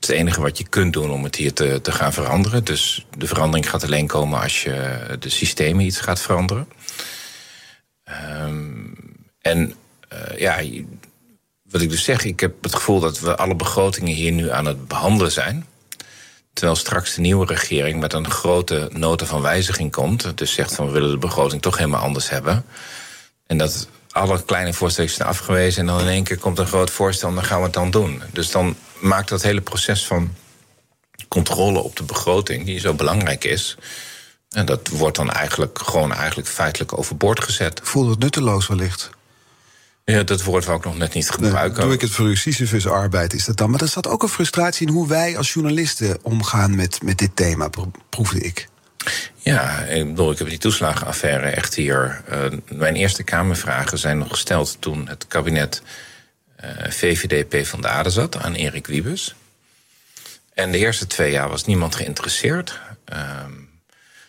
[0.05, 2.63] Het enige wat je kunt doen om het hier te, te gaan veranderen.
[2.63, 6.67] Dus de verandering gaat alleen komen als je de systemen iets gaat veranderen.
[8.03, 8.85] Ehm,
[9.41, 9.73] en
[10.09, 10.61] eh, ja,
[11.69, 14.65] wat ik dus zeg, ik heb het gevoel dat we alle begrotingen hier nu aan
[14.65, 15.65] het behandelen zijn.
[16.53, 20.37] Terwijl straks de nieuwe regering met een grote nota van wijziging komt.
[20.37, 22.65] Dus zegt van we willen de begroting toch helemaal anders hebben.
[23.45, 25.81] En dat alle kleine voorstellen zijn afgewezen.
[25.81, 27.91] En dan in één keer komt een groot voorstel en dan gaan we het dan
[27.91, 28.21] doen.
[28.31, 30.33] Dus dan maakt dat hele proces van
[31.27, 33.77] controle op de begroting, die zo belangrijk is.
[34.49, 37.79] En dat wordt dan eigenlijk gewoon eigenlijk feitelijk overboord gezet.
[37.83, 39.09] Voelde het nutteloos wellicht?
[40.05, 41.81] Ja, dat woord wou ik nog net niet Nee, gebruiken.
[41.83, 43.69] doe ik het voor u, Sisyphus-arbeid is dat dan.
[43.69, 47.35] Maar er zat ook een frustratie in hoe wij als journalisten omgaan met, met dit
[47.35, 48.67] thema, pro- proefde ik.
[49.35, 52.21] Ja, ik bedoel, ik heb die toeslagenaffaire echt hier.
[52.27, 55.81] eh, mijn eerste Kamervragen zijn nog gesteld toen het kabinet
[56.89, 59.35] VVD PvdA er zat aan Erik Wiebes.
[60.53, 62.79] En de eerste twee jaar was niemand geïnteresseerd.
[63.05, 63.51] Ehm,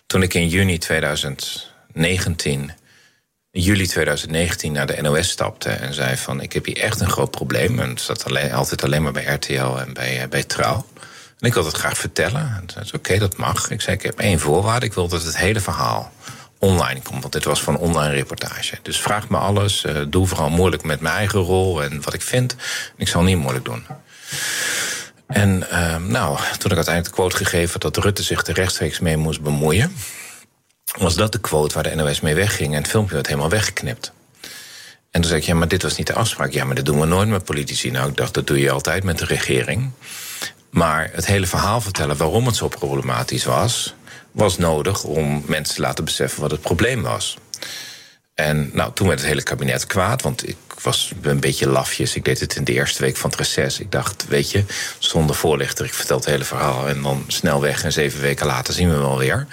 [0.07, 2.73] toen ik in juni 2019,
[3.51, 7.31] juli 2019 naar de NOS stapte en zei van ik heb hier echt een groot
[7.31, 7.79] probleem.
[7.79, 10.87] En het zat alleen, altijd alleen maar bij RTL en bij, eh, bij Trouw.
[11.45, 12.41] En ik wil dat graag vertellen.
[12.41, 13.71] En zei oké, dat mag.
[13.71, 14.87] Ik zei, ik heb één voorwaarde.
[14.87, 16.13] Ik wil dat het hele verhaal
[16.59, 17.21] online komt.
[17.21, 18.79] Want dit was van online reportage.
[18.83, 19.85] Dus vraag me alles.
[19.85, 22.57] Uh, doe vooral moeilijk met mijn eigen rol en wat ik vind.
[22.97, 23.87] Ik zal niet moeilijk doen.
[25.27, 29.17] En uh, nou, toen ik uiteindelijk de quote gegeven dat Rutte zich er rechtstreeks mee
[29.17, 29.93] moest bemoeien,
[30.99, 34.13] was dat de quote waar de NOS mee wegging en het filmpje werd helemaal weggeknipt.
[35.11, 36.53] En toen zei ik, ja, maar dit was niet de afspraak.
[36.53, 37.91] Ja, maar dat doen we nooit met politici.
[37.91, 39.91] Nou, ik dacht, dat doe je altijd met de regering.
[40.75, 43.95] Maar het hele verhaal vertellen waarom het zo problematisch was,
[44.33, 47.37] was nodig om mensen te laten beseffen wat het probleem was.
[48.35, 52.15] En nou, toen werd het hele kabinet kwaad, want ik was een beetje lafjes.
[52.15, 53.79] Ik deed het in de eerste week van het reces.
[53.79, 54.65] Ik dacht, weet je,
[54.99, 58.75] zonder voorlichter, ik vertel het hele verhaal en dan snel weg en zeven weken later
[58.75, 59.47] zien we wel weer.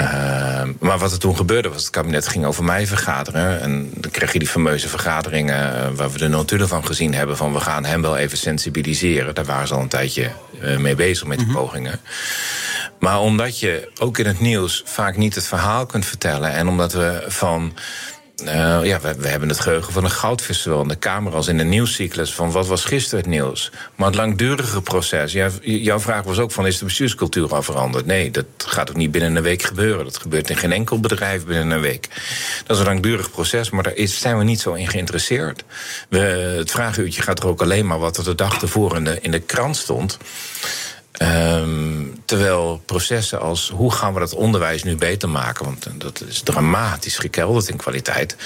[0.00, 3.60] Uh, maar wat er toen gebeurde was, het kabinet ging over mij vergaderen.
[3.60, 7.36] En dan kreeg je die fameuze vergaderingen uh, waar we de notulen van gezien hebben...
[7.36, 9.34] van we gaan hem wel even sensibiliseren.
[9.34, 10.30] Daar waren ze al een tijdje
[10.62, 11.62] uh, mee bezig met die mm -hmm.
[11.62, 12.00] pogingen.
[12.98, 16.52] Maar omdat je ook in het nieuws vaak niet het verhaal kunt vertellen...
[16.52, 17.72] en omdat we van
[18.44, 21.58] uh, ja, we, hebben het geheugen van een goudvis zowel in de Kamer als in
[21.58, 23.70] de nieuwscyclus van wat was gisteren het nieuws.
[23.94, 25.32] Maar het langdurige proces.
[25.62, 28.06] Jouw vraag was ook van is de bestuurscultuur al veranderd?
[28.06, 30.04] Nee, dat gaat ook niet binnen een week gebeuren.
[30.04, 32.08] Dat gebeurt in geen enkel bedrijf binnen een week.
[32.66, 35.64] Dat is een langdurig proces, maar daar is, zijn we niet zo in geïnteresseerd.
[36.08, 36.18] We,
[36.58, 39.76] het vraaguurtje gaat er ook alleen maar wat er de dag de, in de krant
[39.76, 40.18] stond.
[41.18, 46.40] Um, terwijl processen als hoe gaan we dat onderwijs nu beter maken, want dat is
[46.40, 48.36] dramatisch gekelderd in kwaliteit.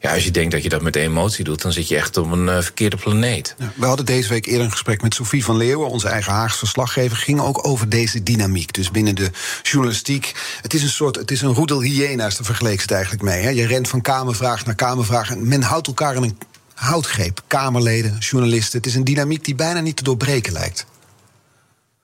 [0.00, 2.32] Ja, als je denkt dat je dat met emotie doet, dan zit je echt op
[2.32, 3.54] een uh, verkeerde planeet.
[3.74, 7.16] We hadden deze week eerder een gesprek met Sophie van Leeuwen, onze eigen Haagse verslaggever,
[7.16, 8.72] ging ook over deze dynamiek.
[8.72, 9.30] Dus binnen de
[9.62, 13.42] journalistiek, het is een soort, het is een roedel hyena's, daar vergeleek het eigenlijk mee.
[13.42, 13.48] Hè?
[13.48, 16.38] Je rent van kamervraag naar kamervraag en men houdt elkaar in een
[16.74, 17.42] houtgreep.
[17.46, 18.78] Kamerleden, journalisten.
[18.78, 20.86] Het is een dynamiek die bijna niet te doorbreken lijkt.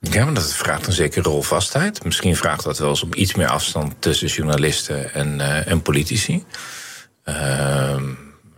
[0.00, 2.04] Ja, maar dat vraagt een zekere rolvastheid.
[2.04, 6.44] Misschien vraagt dat wel eens om iets meer afstand tussen journalisten en, uh, en politici.
[7.24, 7.96] Uh,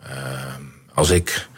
[0.07, 0.55] uh,
[0.95, 1.49] als ik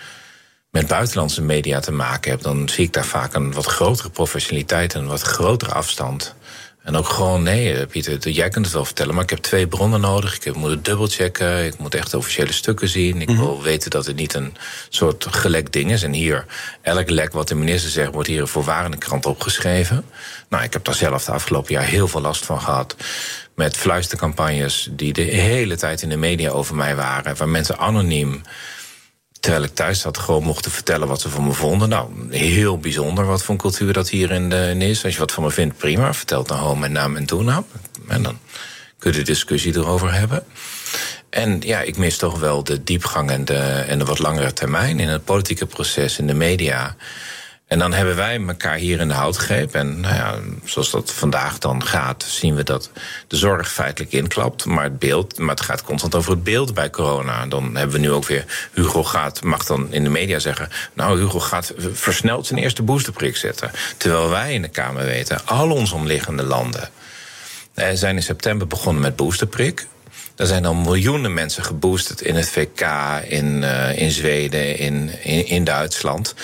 [0.71, 4.95] met buitenlandse media te maken heb, dan zie ik daar vaak een wat grotere professionaliteit
[4.95, 6.35] en een wat grotere afstand.
[6.83, 10.01] En ook gewoon, nee, Pieter, jij kunt het wel vertellen, maar ik heb twee bronnen
[10.01, 10.39] nodig.
[10.39, 13.21] Ik moet het dubbelchecken, ik moet echt officiële stukken zien.
[13.21, 13.63] Ik wil mm-hmm.
[13.63, 14.55] weten dat het niet een
[14.89, 16.03] soort gelekt ding is.
[16.03, 16.47] En hier,
[16.81, 20.05] elk lek wat de minister zegt, wordt hier een voorwarende krant opgeschreven.
[20.49, 22.97] Nou, ik heb daar zelf de afgelopen jaar heel veel last van gehad.
[23.55, 27.37] Met fluistercampagnes die de hele tijd in de media over mij waren.
[27.37, 28.43] Waar mensen anoniem
[29.43, 31.89] terwijl ik thuis zat, gewoon mochten vertellen wat ze van me vonden.
[31.89, 35.05] Nou, heel bijzonder wat voor een cultuur dat hier in, de, is.
[35.05, 36.15] Als je wat van me vindt, prima.
[36.15, 37.67] Vertel dan gewoon mijn naam en toenaam.
[38.09, 38.39] En dan
[38.99, 40.45] kun je de discussie erover hebben.
[41.31, 45.01] En ja, ik mis toch wel de diepgang en de, en de wat langere termijn
[45.01, 46.97] in het politieke proces, in de media.
[47.73, 49.75] En dan hebben wij elkaar hier in de houtgreep.
[49.75, 52.91] En nou ja, zoals dat vandaag dan gaat, zien we dat
[53.27, 54.65] de zorg feitelijk inklapt.
[54.65, 57.47] Maar het beeld, maar het gaat constant over het beeld bij corona.
[57.47, 60.69] Dan hebben we nu ook weer Hugo gaat, mag dan in de media zeggen.
[60.93, 63.71] Nou, Hugo gaat versneld zijn eerste boosterprik zetten.
[63.97, 66.91] Terwijl wij in de Kamer weten, al onze omliggende landen
[67.93, 69.87] zijn in september begonnen met boosterprik.
[70.37, 72.87] Er zijn al miljoenen mensen geboosterd in het VK,
[73.29, 76.35] in, uh, in Zweden, in, in, in Duitsland.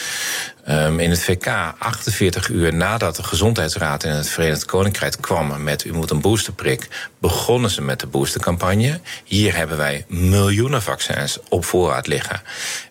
[0.71, 1.47] Um, in het VK,
[1.79, 6.89] 48 uur nadat de Gezondheidsraad in het Verenigd Koninkrijk kwam met u moet een boosterprik,
[7.19, 9.01] begonnen ze met de boostercampagne.
[9.25, 12.43] Hier hebben wij miljoenen vaccins op voorraad liggen.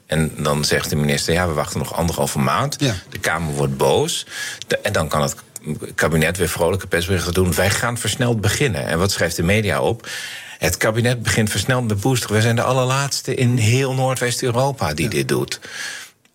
[0.06, 2.76] En dan zegt de minister, ja, we wachten nog anderhalve maand.
[2.80, 2.94] Ja.
[3.10, 4.26] De Kamer wordt boos.
[4.68, 5.36] De, en dan kan het
[5.96, 7.54] kabinet weer vrolijke persberichten doen.
[7.54, 8.88] Wij gaan versneld beginnen.
[8.88, 10.08] En wat schrijft de media op?
[10.58, 12.34] Het kabinet begint versneld met booster.
[12.34, 15.12] We zijn de allerlaatste in heel Noordwest-Europa die ja.
[15.12, 15.60] dit doet.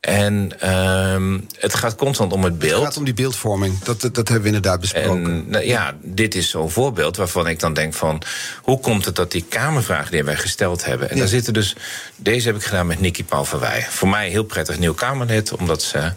[0.09, 2.75] En uh, het gaat constant om het beeld.
[2.75, 3.79] Het gaat om die beeldvorming.
[3.79, 5.25] Dat, dat, dat hebben we inderdaad besproken.
[5.25, 8.23] En, nou, ja, dit is zo'n voorbeeld waarvan ik dan denk van...
[8.63, 11.09] hoe komt het dat die Kamervragen die wij gesteld hebben...
[11.09, 11.21] en ja.
[11.21, 11.77] daar zitten dus...
[12.17, 13.87] Deze heb ik gedaan met Nikki Paul Verwij.
[13.89, 16.13] Voor mij heel prettig nieuw Kamerlid, omdat ze...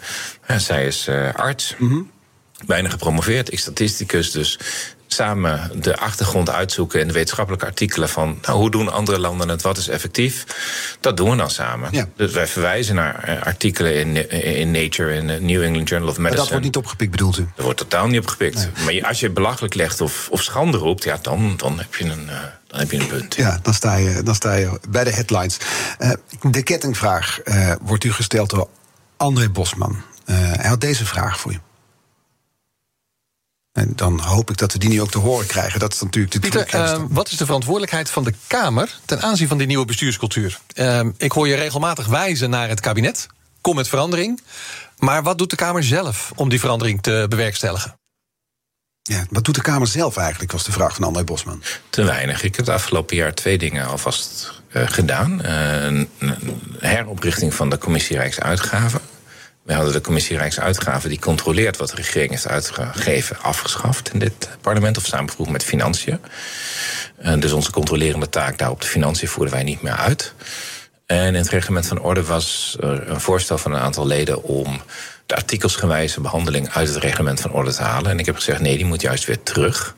[0.47, 2.11] Ja, zij is uh, arts, mm -hmm.
[2.65, 4.31] bijna gepromoveerd, ik statisticus...
[4.31, 4.59] dus
[5.15, 9.61] samen de achtergrond uitzoeken in de wetenschappelijke artikelen van nou, hoe doen andere landen het,
[9.61, 10.45] wat is effectief.
[10.99, 11.89] Dat doen we dan samen.
[11.91, 12.07] Ja.
[12.15, 16.17] Dus wij verwijzen naar uh, artikelen in, in Nature, in de New England Journal of
[16.17, 16.21] Medicine.
[16.21, 17.47] Maar dat wordt niet opgepikt, bedoelt u?
[17.55, 18.55] Dat wordt totaal niet opgepikt.
[18.55, 19.01] Nee.
[19.01, 22.25] Maar als je belachelijk legt of, of schande roept, ja, dan, dan, heb je een,
[22.25, 23.35] uh, dan heb je een punt.
[23.35, 25.57] Ja, dan sta je, dan sta je bij de headlines.
[25.99, 27.39] Uh, de kettingvraag
[27.81, 28.67] wordt u gesteld door
[29.17, 30.01] André Bosman.
[30.25, 31.59] hij had deze vraag voor u.
[33.75, 35.79] En dan hoop ik dat we die nu ook te horen krijgen.
[35.79, 39.47] Dat is natuurlijk de Pieter, uh, wat is de verantwoordelijkheid van de Kamer ten aanzien
[39.47, 40.59] van die nieuwe bestuurscultuur?
[40.75, 43.27] Uh, ik hoor je regelmatig wijzen naar het kabinet.
[43.61, 44.41] Kom met verandering.
[44.97, 47.95] Maar wat doet de Kamer zelf om die verandering te bewerkstelligen?
[49.01, 51.63] Ja, wat doet de Kamer zelf eigenlijk, was de vraag van André Bosman.
[51.89, 52.43] Te weinig.
[52.43, 55.41] Ik heb het afgelopen jaar twee dingen alvast uh, gedaan.
[55.45, 56.41] Uh, een, een
[56.79, 59.01] heroprichting van de Commissie Rijksuitgaven.
[59.65, 64.49] We hadden de Commissie Rijksuitgaven die controleert wat de regering heeft uitgegeven, afgeschaft in dit
[64.61, 66.19] parlement of samengevoegd met financiën.
[67.23, 70.33] Uh, dus onze controlerende taak daar op de financiën voerden wij niet meer uit.
[71.05, 74.81] En in het reglement van orde was een voorstel van een aantal leden om
[75.25, 78.11] de artikelsgewijze behandeling uit het reglement van orde te halen.
[78.11, 79.95] En ik heb gezegd: nee, die moet juist weer terug.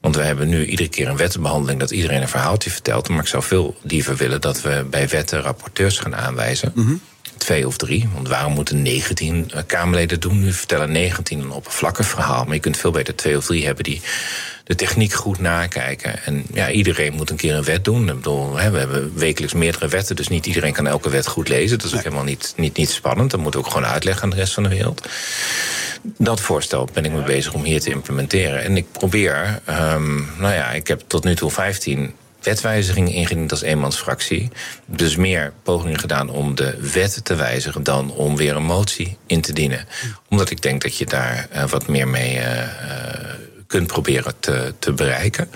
[0.00, 3.08] Want we hebben nu iedere keer een wettenbehandeling dat iedereen een verhaaltje vertelt.
[3.08, 6.72] Maar ik zou veel liever willen dat we bij wetten rapporteurs gaan aanwijzen.
[6.74, 7.00] -hmm.
[7.36, 8.08] Twee of drie.
[8.14, 10.40] Want waarom moeten 19 Kamerleden doen?
[10.40, 12.44] Nu vertellen 19 een oppervlakkig verhaal.
[12.44, 14.00] Maar je kunt veel beter twee of drie hebben die
[14.64, 16.24] de techniek goed nakijken.
[16.24, 18.08] En ja, iedereen moet een keer een wet doen.
[18.08, 21.48] Ik bedoel, hè, we hebben wekelijks meerdere wetten, dus niet iedereen kan elke wet goed
[21.48, 21.78] lezen.
[21.78, 23.30] Dat is ook helemaal niet, niet, niet spannend.
[23.30, 25.08] Dat moet ook gewoon uitleggen aan de rest van de wereld.
[26.02, 28.62] Dat voorstel ben ik mee bezig om hier te implementeren.
[28.62, 33.62] En ik probeer, um, nou ja, ik heb tot nu toe 15 wetwijzigingen ingediend als
[33.62, 34.50] eenmansfractie.
[34.86, 39.40] Dus meer pogingen gedaan om de wetten te wijzigen dan om weer een motie in
[39.40, 39.86] te dienen.
[40.28, 42.42] Omdat ik denk dat je daar uh, wat meer mee uh,
[43.66, 45.50] kunt proberen te, te bereiken.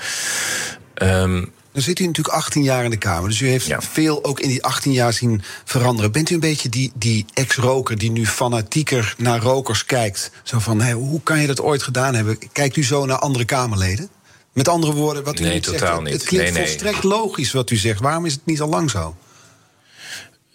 [1.02, 3.28] Um, dan zit u natuurlijk 18 jaar in de Kamer.
[3.28, 3.80] Dus u heeft ja.
[3.80, 6.12] veel ook in die 18 jaar zien veranderen.
[6.12, 10.30] Bent u een beetje die, die ex-roker die nu fanatieker naar rokers kijkt?
[10.42, 12.38] Zo van, hey, hoe kan je dat ooit gedaan hebben?
[12.52, 14.08] Kijkt u zo naar andere Kamerleden?
[14.52, 16.12] Met andere woorden, wat u nee, totaal zegt, niet.
[16.12, 16.66] het klinkt nee, nee.
[16.66, 18.00] volstrekt logisch wat u zegt.
[18.00, 19.16] Waarom is het niet al lang zo?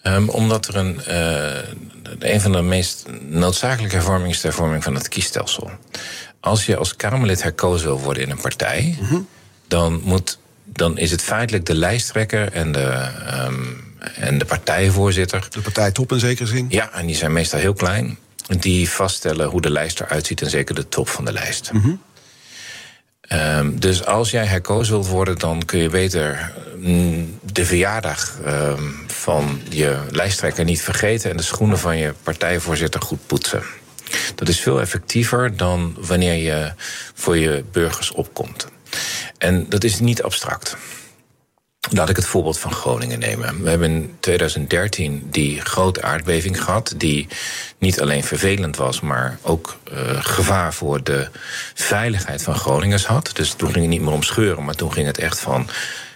[0.06, 4.94] Um, omdat er een, uh, een van de meest noodzakelijke hervormingen is de hervorming van
[4.94, 5.70] het kiesstelsel.
[6.40, 9.28] Als je als Kamerlid herkozen wil worden in een partij, mm -hmm.
[9.68, 13.10] dan, moet, dan is het feitelijk de lijsttrekker en de,
[13.46, 15.46] um, en de partijvoorzitter.
[15.50, 16.66] De partijtop in zekere zin?
[16.68, 18.18] Ja, en die zijn meestal heel klein.
[18.58, 21.72] Die vaststellen hoe de lijst eruit ziet en zeker de top van de lijst.
[21.72, 21.76] Mhm.
[21.76, 22.00] Mm -hmm.
[23.32, 28.94] Um, dus als jij herkozen wilt worden, dan kun je beter mm, de verjaardag um,
[29.06, 33.62] van je lijsttrekker niet vergeten en de schoenen van je partijvoorzitter goed poetsen.
[34.34, 36.72] Dat is veel effectiever dan wanneer je
[37.14, 38.66] voor je burgers opkomt.
[39.38, 40.76] En dat is niet abstract.
[41.90, 43.62] Laat ik het voorbeeld van Groningen nemen.
[43.62, 47.28] We hebben in 2013 die grote aardbeving gehad, die
[47.78, 51.28] niet alleen vervelend was, maar ook uh, gevaar voor de
[51.74, 53.30] veiligheid van Groningers had.
[53.34, 55.68] Dus toen ging het niet meer om scheuren, maar toen ging het echt van: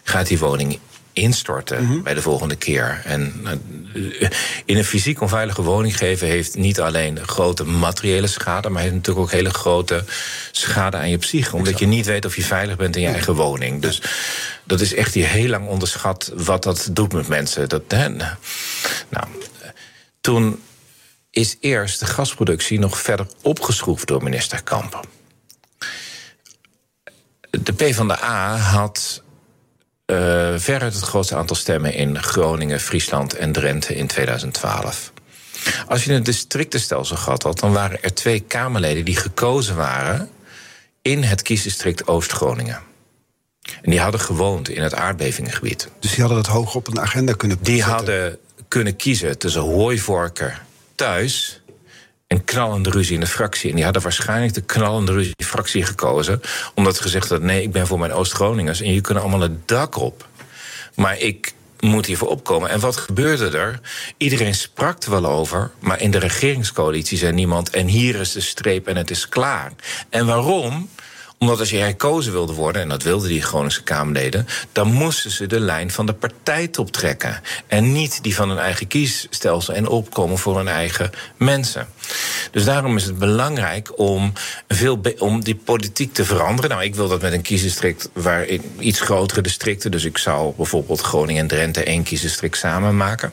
[0.02, 0.78] gaat die woning
[1.18, 2.02] instorten mm -hmm.
[2.02, 3.00] bij de volgende keer.
[3.04, 3.46] En
[3.94, 4.28] uh,
[4.64, 9.26] in een fysiek onveilige woning geven heeft niet alleen grote materiële schade, maar heeft natuurlijk
[9.26, 10.04] ook hele grote
[10.50, 11.56] schade aan je psyche.
[11.56, 13.82] Omdat je niet weet of je veilig bent in je eigen woning.
[13.82, 14.02] Dus
[14.64, 17.68] dat is echt hier heel lang onderschat wat dat doet met mensen.
[17.68, 18.08] Dat, hè,
[19.08, 19.26] nou,
[20.20, 20.62] toen
[21.30, 25.00] is eerst de gasproductie nog verder opgeschroefd door minister Kampen.
[27.50, 29.22] De PvdA had
[30.12, 35.12] uh, veruit het grootste aantal stemmen in Groningen, Friesland en Drenthe in 2012.
[35.86, 40.30] Als je een districtenstelsel gehad had, dan waren er twee Kamerleden die gekozen waren
[41.02, 42.80] in het kiesdistrict Oost-Groningen.
[43.82, 45.88] En die hadden gewoond in het aardbevingengebied.
[46.00, 47.92] Dus die hadden dat hoog op een agenda kunnen Die zetten.
[47.92, 50.58] hadden kunnen kiezen tussen hooivorken
[50.94, 51.60] thuis
[52.28, 53.68] en knallende ruzie in de fractie.
[53.70, 56.40] En die hadden waarschijnlijk de knallende ruzie in de fractie gekozen.
[56.74, 59.68] Omdat ze gezegd hadden: nee, ik ben voor mijn Oost-Groningers en jullie kunnen allemaal het
[59.68, 60.26] dak op.
[60.94, 62.70] Maar ik moet hiervoor opkomen.
[62.70, 63.80] En wat gebeurde er?
[64.16, 68.40] Iedereen sprak er wel over, maar in de regeringscoalitie zei niemand: en hier is de
[68.40, 69.72] streep en het is klaar.
[70.08, 70.88] En waarom?
[71.38, 75.46] Omdat als je herkozen wilde worden, en dat wilden die Groningse Kamerleden, dan moesten ze
[75.46, 77.40] de lijn van de partijtop trekken.
[77.66, 81.88] En niet die van hun eigen kiesstelsel en opkomen voor hun eigen mensen.
[82.50, 84.32] Dus daarom is het belangrijk om,
[84.68, 86.70] veel om die politiek te veranderen.
[86.70, 88.46] Nou, ik wil dat met een kiesdistrict waar
[88.78, 89.90] iets grotere districten.
[89.90, 93.32] Dus ik zou bijvoorbeeld Groningen en Drenthe één kiesdistrict samen maken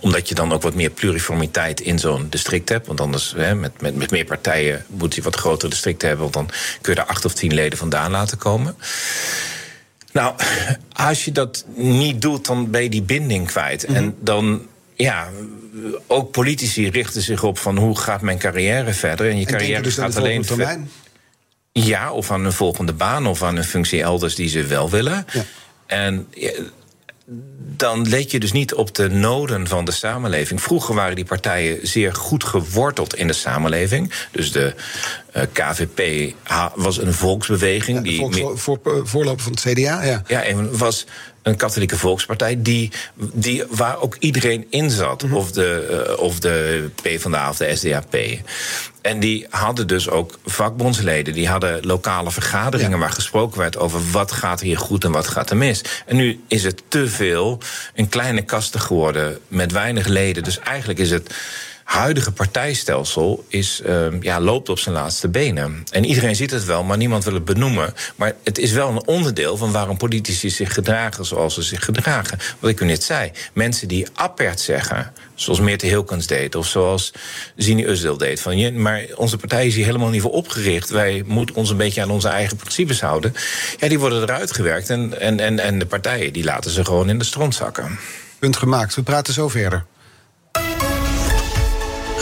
[0.00, 2.86] omdat je dan ook wat meer pluriformiteit in zo'n district hebt.
[2.86, 6.30] Want anders, hè, met, met, met meer partijen, moet je wat grotere districten hebben.
[6.30, 8.76] Want dan kun je er acht of tien leden vandaan laten komen.
[10.12, 10.34] Nou,
[10.92, 13.88] als je dat niet doet, dan ben je die binding kwijt.
[13.88, 14.04] Mm -hmm.
[14.04, 15.28] En dan, ja,
[16.06, 19.28] ook politici richten zich op van hoe gaat mijn carrière verder.
[19.28, 20.44] En je en carrière dus gaat alleen.
[21.72, 25.26] Ja, of aan een volgende baan of aan een functie elders die ze wel willen.
[25.32, 25.44] Ja.
[25.86, 26.28] En
[27.76, 30.62] dan let je dus niet op de noden van de samenleving.
[30.62, 34.12] Vroeger waren die partijen zeer goed geworteld in de samenleving.
[34.30, 34.74] Dus de
[35.36, 36.32] uh, eh, KVP
[36.74, 37.96] was een volksbeweging.
[37.96, 40.22] Ja, die volks, voor, voorloper van het CDA, ja.
[40.26, 41.06] Ja, en was
[41.44, 45.22] een katholieke volkspartij die, die, waar ook iedereen in zat.
[45.22, 45.34] Mhm.
[45.34, 48.16] Of de, uh, of de PvdA of de SDAP.
[49.02, 51.34] En die hadden dus ook vakbondsleden.
[51.34, 55.50] Die hadden lokale vergaderingen waar gesproken werd over wat gaat hier goed en wat gaat
[55.50, 55.84] er mis.
[56.06, 57.58] En nu is het te veel
[57.94, 60.42] een kleine kasten geworden met weinig leden.
[60.42, 61.34] Dus eigenlijk is het
[61.84, 65.82] huidige partijstelsel is, uh, ja, loopt op zijn laatste benen.
[65.90, 67.94] En iedereen ziet het wel, maar niemand wil het benoemen.
[68.16, 72.38] Maar het is wel een onderdeel van waarom politici zich gedragen zoals ze zich gedragen.
[72.58, 73.30] Wat ik u net zei.
[73.52, 76.54] Mensen die apert zeggen, zoals Meerte Hilkens deed...
[76.54, 77.12] of zoals
[77.56, 78.40] Zini Usdel deed.
[78.40, 80.90] Van, je, maar onze partij is hier helemaal niet voor opgericht.
[80.90, 83.34] Wij moeten ons een beetje aan onze eigen principes houden.
[83.78, 84.90] Ja, die worden eruit gewerkt.
[84.90, 87.98] En, en, en, en de partijen die laten ze gewoon in de stront zakken.
[88.38, 88.94] Punt gemaakt.
[88.94, 89.84] We praten zo verder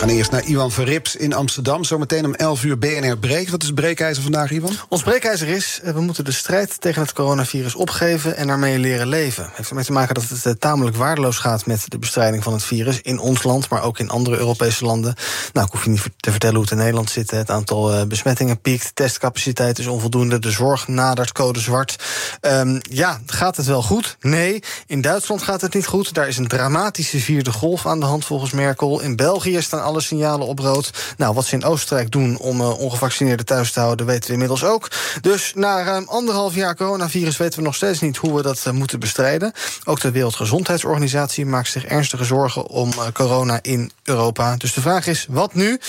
[0.03, 1.85] gaan eerst naar Iwan Verrips in Amsterdam.
[1.85, 3.49] Zometeen om 11 uur BNR Breek.
[3.49, 4.77] Wat is het breekijzer vandaag, Iwan?
[4.89, 8.37] Ons breekijzer is, eh, we moeten de strijd tegen het coronavirus opgeven...
[8.37, 9.51] en daarmee leren leven.
[9.53, 11.67] Heeft ermee te maken dat het eh, tamelijk waardeloos gaat...
[11.67, 15.15] met de bestrijding van het virus in ons land, maar ook in andere Europese landen.
[15.53, 17.31] Nou, ik hoef je niet te vertellen hoe het in Nederland zit.
[17.31, 20.39] Het aantal eh, besmettingen piekt, testcapaciteit is onvoldoende...
[20.39, 22.05] de zorg nadert code zwart.
[22.41, 24.17] Um, ja, gaat het wel goed?
[24.21, 24.63] Nee.
[24.87, 26.15] In Duitsland gaat het niet goed.
[26.15, 29.01] Daar is een dramatische vierde golf aan de hand volgens Merkel.
[29.01, 30.91] In België staan alle signalen op rood.
[31.17, 34.65] Nou, wat ze in Oostenrijk doen om uh, ongevaccineerden thuis te houden, weten we inmiddels
[34.65, 34.91] ook.
[35.21, 38.73] Dus na ruim anderhalf jaar coronavirus weten we nog steeds niet hoe we dat uh,
[38.73, 39.53] moeten bestrijden.
[39.85, 44.57] Ook de Wereldgezondheidsorganisatie maakt zich ernstige zorgen om uh, corona in Europa.
[44.57, 45.81] Dus de vraag is, wat nu?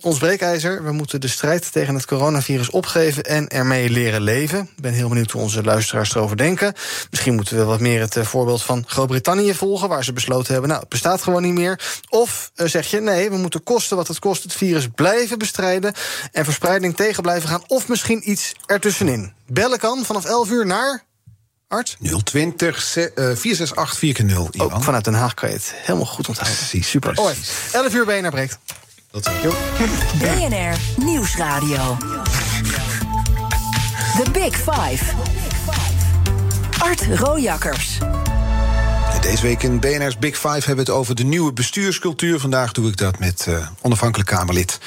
[0.00, 4.60] ons breekijzer, we moeten de strijd tegen het coronavirus opgeven en ermee leren leven.
[4.60, 6.74] Ik ben heel benieuwd hoe onze luisteraars erover denken.
[7.10, 10.80] Misschien moeten we wat meer het voorbeeld van Groot-Brittannië volgen, waar ze besloten hebben, nou,
[10.80, 11.80] het bestaat gewoon niet meer.
[12.08, 15.94] Of zeg je, nee, we moeten kosten wat het kost het virus blijven bestrijden...
[16.32, 19.32] en verspreiding tegen blijven gaan, of misschien iets ertussenin.
[19.46, 21.04] Bellen kan vanaf 11 uur naar...
[21.68, 21.96] Art?
[22.24, 26.56] 020 uh, 468 4 Ook vanuit Den Haag kan je het helemaal goed onthouden.
[26.56, 27.12] Precies, super.
[27.14, 27.30] Oh,
[27.72, 28.58] 11 uur BNR breekt.
[29.10, 29.52] Dat zeg je
[30.18, 31.96] BNR Nieuwsradio.
[34.22, 35.04] The Big Five.
[36.78, 37.98] Art Rojakkers.
[39.26, 42.40] Deze week in BNR's Big Five hebben we het over de nieuwe bestuurscultuur.
[42.40, 44.78] Vandaag doe ik dat met uh, onafhankelijk Kamerlid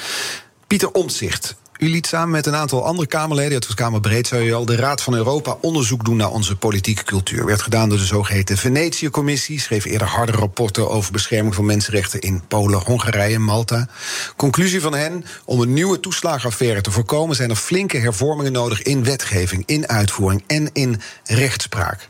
[0.66, 1.54] Pieter Omtzigt.
[1.78, 4.76] U liet samen met een aantal andere Kamerleden, het was Kamerbreed, zou je al, de
[4.76, 7.44] Raad van Europa onderzoek doen naar onze politieke cultuur.
[7.44, 12.42] Werd gedaan door de zogeheten Venetië-commissie, schreef eerder harde rapporten over bescherming van mensenrechten in
[12.48, 13.88] Polen, Hongarije en Malta.
[14.36, 19.04] Conclusie van hen: om een nieuwe toeslagenaffaire te voorkomen, zijn er flinke hervormingen nodig in
[19.04, 22.08] wetgeving, in uitvoering en in rechtspraak.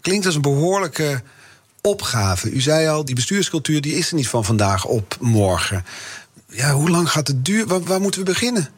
[0.00, 1.22] Klinkt als een behoorlijke
[1.82, 2.50] opgave.
[2.50, 5.84] U zei al, die bestuurscultuur die is er niet van vandaag op morgen.
[6.48, 7.84] Ja, hoe lang gaat het duren?
[7.84, 8.68] Waar, moeten we beginnen?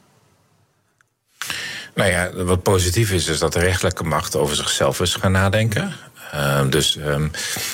[1.94, 5.94] Nou ja, wat positief is, is dat de rechterlijke macht over zichzelf is gaan nadenken.
[6.34, 7.30] Uh, dus um,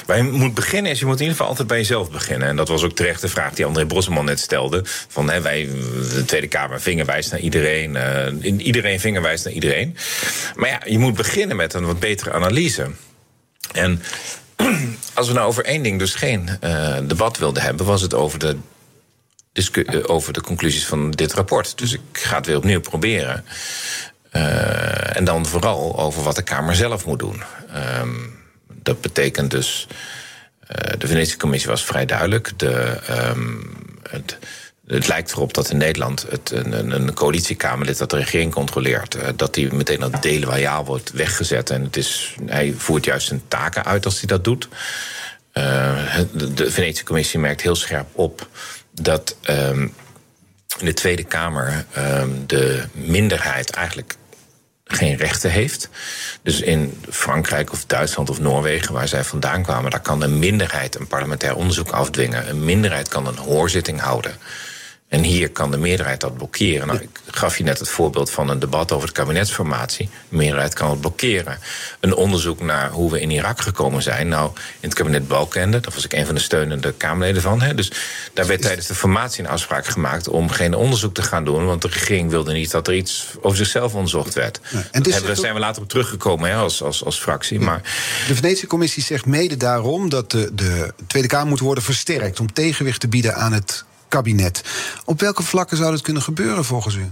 [0.06, 2.48] waar je moet beginnen is, je moet in ieder geval altijd bij jezelf beginnen.
[2.48, 4.82] En dat was ook terecht de vraag die André Brosselman net stelde.
[5.08, 5.68] Van wij,
[6.14, 7.94] de Tweede Kamer, vingerwijst naar iedereen.
[7.94, 9.96] Uh, iedereen vingerwijst naar iedereen.
[10.54, 12.90] Maar ja, je moet beginnen met een wat betere analyse.
[13.72, 14.02] En
[15.14, 18.38] als we nou over één ding dus geen uh, debat wilden hebben, was het over
[18.38, 18.56] de,
[19.74, 21.78] uh, over de conclusies van dit rapport.
[21.78, 23.44] Dus ik ga het weer opnieuw proberen.
[24.32, 27.42] Uh, en dan vooral over wat de Kamer zelf moet doen.
[28.00, 28.38] Um,
[28.82, 29.86] dat betekent dus.
[30.98, 32.58] de Venetische Commissie was vrij duidelijk.
[32.58, 33.72] De, um,
[34.10, 34.38] het,
[34.90, 39.28] het lijkt erop dat in Nederland het, een, een coalitiekamerlid dat de regering controleert, eh,
[39.36, 41.70] dat hij meteen als deloyaal wordt weggezet.
[41.70, 44.68] En het is, hij voert juist zijn taken uit als hij dat doet.
[45.54, 48.48] Uh, de Venetische Commissie merkt heel scherp op
[48.92, 49.94] dat um,
[50.78, 54.16] in de Tweede Kamer um, de minderheid eigenlijk
[54.84, 55.88] geen rechten heeft.
[56.42, 60.94] Dus in Frankrijk of Duitsland of Noorwegen, waar zij vandaan kwamen, daar kan een minderheid
[60.94, 62.48] een parlementair onderzoek afdwingen.
[62.48, 64.32] Een minderheid kan een hoorzitting houden.
[65.10, 66.86] En hier kan de meerderheid dat blokkeren.
[66.86, 70.08] Nou, ik gaf je net het voorbeeld van een debat over de kabinetsformatie.
[70.28, 71.58] De meerderheid kan het blokkeren.
[72.00, 74.28] Een onderzoek naar hoe we in Irak gekomen zijn.
[74.28, 77.62] Nou, in het kabinet Balkende, daar was ik een van de steunende Kamerleden van.
[77.62, 77.74] Hè.
[77.74, 77.92] Dus
[78.34, 81.64] daar werd tijdens de formatie een afspraak gemaakt om geen onderzoek te gaan doen.
[81.66, 84.60] Want de regering wilde niet dat er iets over zichzelf onderzocht werd.
[84.68, 87.60] Ja, en dus daar zijn we later op teruggekomen hè, als, als, als fractie.
[87.60, 87.80] Maar...
[88.28, 92.52] De Venetische Commissie zegt mede daarom dat de, de Tweede Kamer moet worden versterkt om
[92.52, 94.62] tegenwicht te bieden aan het kabinet.
[95.04, 97.10] Op welke vlakken zou dat kunnen gebeuren volgens u?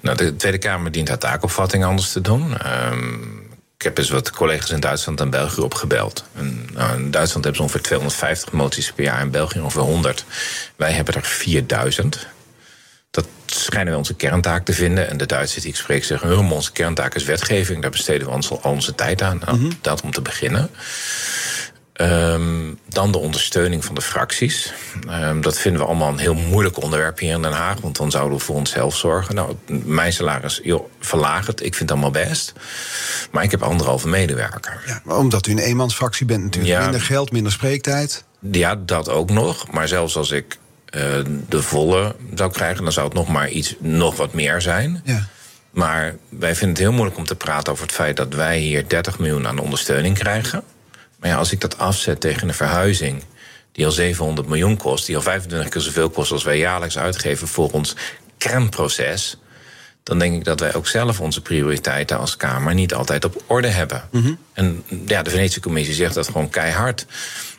[0.00, 2.56] Nou, de Tweede Kamer dient haar taakopvatting anders te doen.
[2.92, 3.46] Um,
[3.76, 6.24] Ik heb eens wat collega's in Duitsland en België opgebeld.
[6.34, 10.24] En, nou, in Duitsland hebben ze ongeveer 250 moties per jaar, in België ongeveer 100.
[10.76, 12.26] Wij hebben er 4000.
[13.10, 15.08] Dat schijnen wij onze kerntaak te vinden.
[15.08, 17.82] En de Duitsers die ik spreek zeggen: "Oh, onze kerntaak is wetgeving.
[17.82, 19.40] Daar besteden we ons, al onze tijd aan.
[19.46, 20.70] Nou, Dat om te beginnen.
[21.98, 24.72] Ehm, dan de ondersteuning van de fracties.
[25.08, 27.80] Ehm, dat vinden we allemaal een heel moeilijk onderwerp hier in Den Haag.
[27.80, 29.34] Want dan zouden we voor onszelf zorgen.
[29.34, 31.60] Nou, mijn salaris, joh, verlaag het.
[31.60, 32.52] Ik vind het allemaal best.
[33.30, 34.82] Maar ik heb anderhalve medewerker.
[34.86, 36.72] Ja, maar omdat u een eenmansfractie bent natuurlijk.
[36.74, 36.82] Ja.
[36.82, 38.24] Minder geld, minder spreektijd.
[38.52, 39.70] Ja, dat ook nog.
[39.70, 41.02] Maar zelfs als ik eh,
[41.48, 45.00] de volle zou krijgen, dan zou het nog maar iets, nog wat meer zijn.
[45.04, 45.26] Ja.
[45.70, 48.88] Maar wij vinden het heel moeilijk om te praten over het feit dat wij hier
[48.88, 50.62] 30 miljoen aan ondersteuning krijgen.
[51.18, 53.22] Maar ja, als ik dat afzet tegen een verhuizing
[53.72, 57.48] die al 700 miljoen kost, die al 25 keer zoveel kost als wij jaarlijks uitgeven
[57.48, 57.96] voor ons
[58.38, 59.38] kernproces,
[60.02, 63.68] dan denk ik dat wij ook zelf onze prioriteiten als Kamer niet altijd op orde
[63.68, 64.08] hebben.
[64.52, 67.06] En ja, de Venetische Commissie zegt dat gewoon keihard.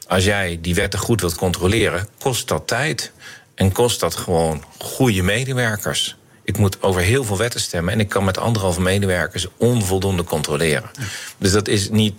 [0.08, 3.12] Als jij die wetten goed wilt controleren, kost dat tijd.
[3.56, 6.18] En kost dat gewoon goede medewerkers.
[6.44, 10.90] Ik moet over heel veel wetten stemmen en ik kan met anderhalve medewerkers onvoldoende controleren.
[11.38, 12.16] Dus dat is niet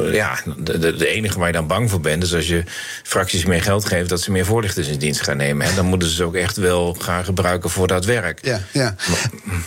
[0.00, 2.64] ja, de, enige waar je dan bang voor bent, is als je
[3.02, 5.66] fracties meer geld geeft, dat ze meer voorlichters in dienst gaan nemen.
[5.66, 8.38] En dan moeten ze ze ook echt wel gaan gebruiken voor dat werk.
[8.42, 8.94] Ja, ja.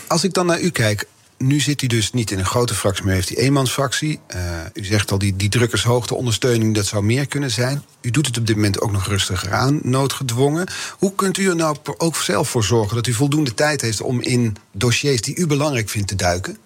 [0.06, 1.06] Als ik dan naar u kijk.
[1.38, 4.20] Nu zit u dus niet in een grote fractie, maar heeft die eenmansfractie.
[4.26, 4.40] Eh,
[4.74, 7.82] u zegt al, die, die drukkershoogte ondersteuning, dat zou meer kunnen zijn.
[8.00, 10.66] U doet het op dit moment ook nog rustiger aan, noodgedwongen.
[10.98, 14.20] Hoe kunt u er nou ook zelf voor zorgen dat u voldoende tijd heeft om
[14.20, 16.58] in dossiers die u belangrijk vindt te duiken?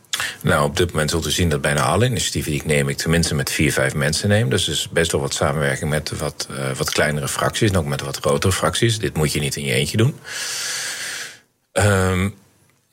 [0.42, 2.96] Nou, op dit moment zult u zien dat bijna alle initiatieven die ik neem, ik
[2.96, 4.50] tenminste met vier, vijf mensen neem.
[4.50, 8.00] Dus is best wel wat samenwerking met wat, eh, wat kleinere fracties en ook met
[8.00, 8.98] wat grotere fracties.
[8.98, 10.14] Dit moet je niet in je eentje doen.
[11.72, 12.28] Ehm,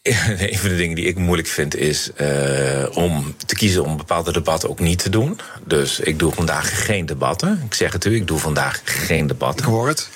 [0.51, 4.32] een van de dingen die ik moeilijk vind is eh, om te kiezen om bepaalde
[4.32, 5.39] debatten ook niet te doen.
[5.65, 7.61] Dus ik doe vandaag geen debatten.
[7.65, 9.65] Ik zeg het u, ik doe vandaag geen debatten.
[9.65, 10.09] Ik hoor het.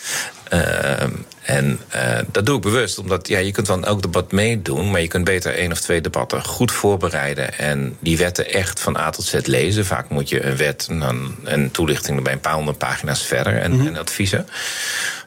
[0.52, 4.92] Ehm, en eh, dat doe ik bewust, omdat ja, je kunt dan elk debat meedoen,
[4.92, 8.98] maar je kunt beter één of twee debatten goed voorbereiden en die wetten echt van
[8.98, 9.86] A tot Z lezen.
[9.86, 13.58] Vaak moet je een wet en dan een toelichting bij een paar honderd pagina's verder
[13.58, 14.48] en, en adviezen.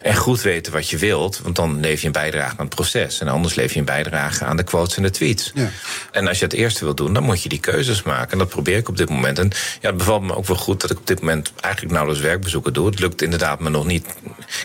[0.04, 3.20] En goed weten wat je wilt, want dan leef je een bijdrage aan het proces.
[3.20, 5.50] En anders leef je een bijdrage aan de quotes en de tweets.
[5.54, 5.70] Ja.
[6.12, 8.32] En als je het eerste wil doen, dan moet je die keuzes maken.
[8.32, 9.38] En dat probeer ik op dit moment.
[9.38, 9.50] En
[9.80, 12.72] ja, het bevalt me ook wel goed dat ik op dit moment eigenlijk nauwelijks werkbezoeken
[12.72, 12.86] doe.
[12.86, 14.06] Het lukt inderdaad me nog niet.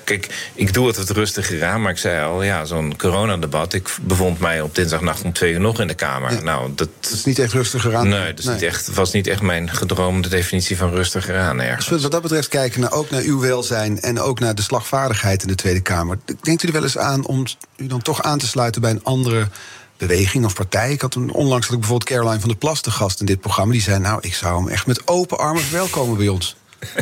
[0.03, 3.73] Kijk, ik doe het wat rustiger aan, maar ik zei al, ja, zo'n coronadebat.
[3.73, 6.31] Ik bevond mij op dinsdagnacht om twee uur nog in de Kamer.
[6.31, 6.41] Ja.
[6.41, 6.89] Nou, dat.
[7.11, 8.07] Is niet echt rustiger aan.
[8.07, 11.87] Nee, dat is Niet echt, was niet echt mijn gedroomde definitie van rustiger aan ergens.
[11.87, 15.27] We wat dat betreft kijken naar, ook naar uw welzijn en ook naar de slagvaardigheid
[15.37, 16.17] in de Tweede Kamer.
[16.41, 17.45] Denkt u er wel eens aan om
[17.77, 19.47] u dan toch aan te sluiten bij een andere
[19.97, 20.91] beweging of partij?
[20.91, 23.39] Ik had een, onlangs had ik bijvoorbeeld Caroline van der Plas te gast in dit
[23.39, 23.71] programma.
[23.71, 26.55] Die zei: Nou, ik zou hem echt met open armen verwelkomen bij ons.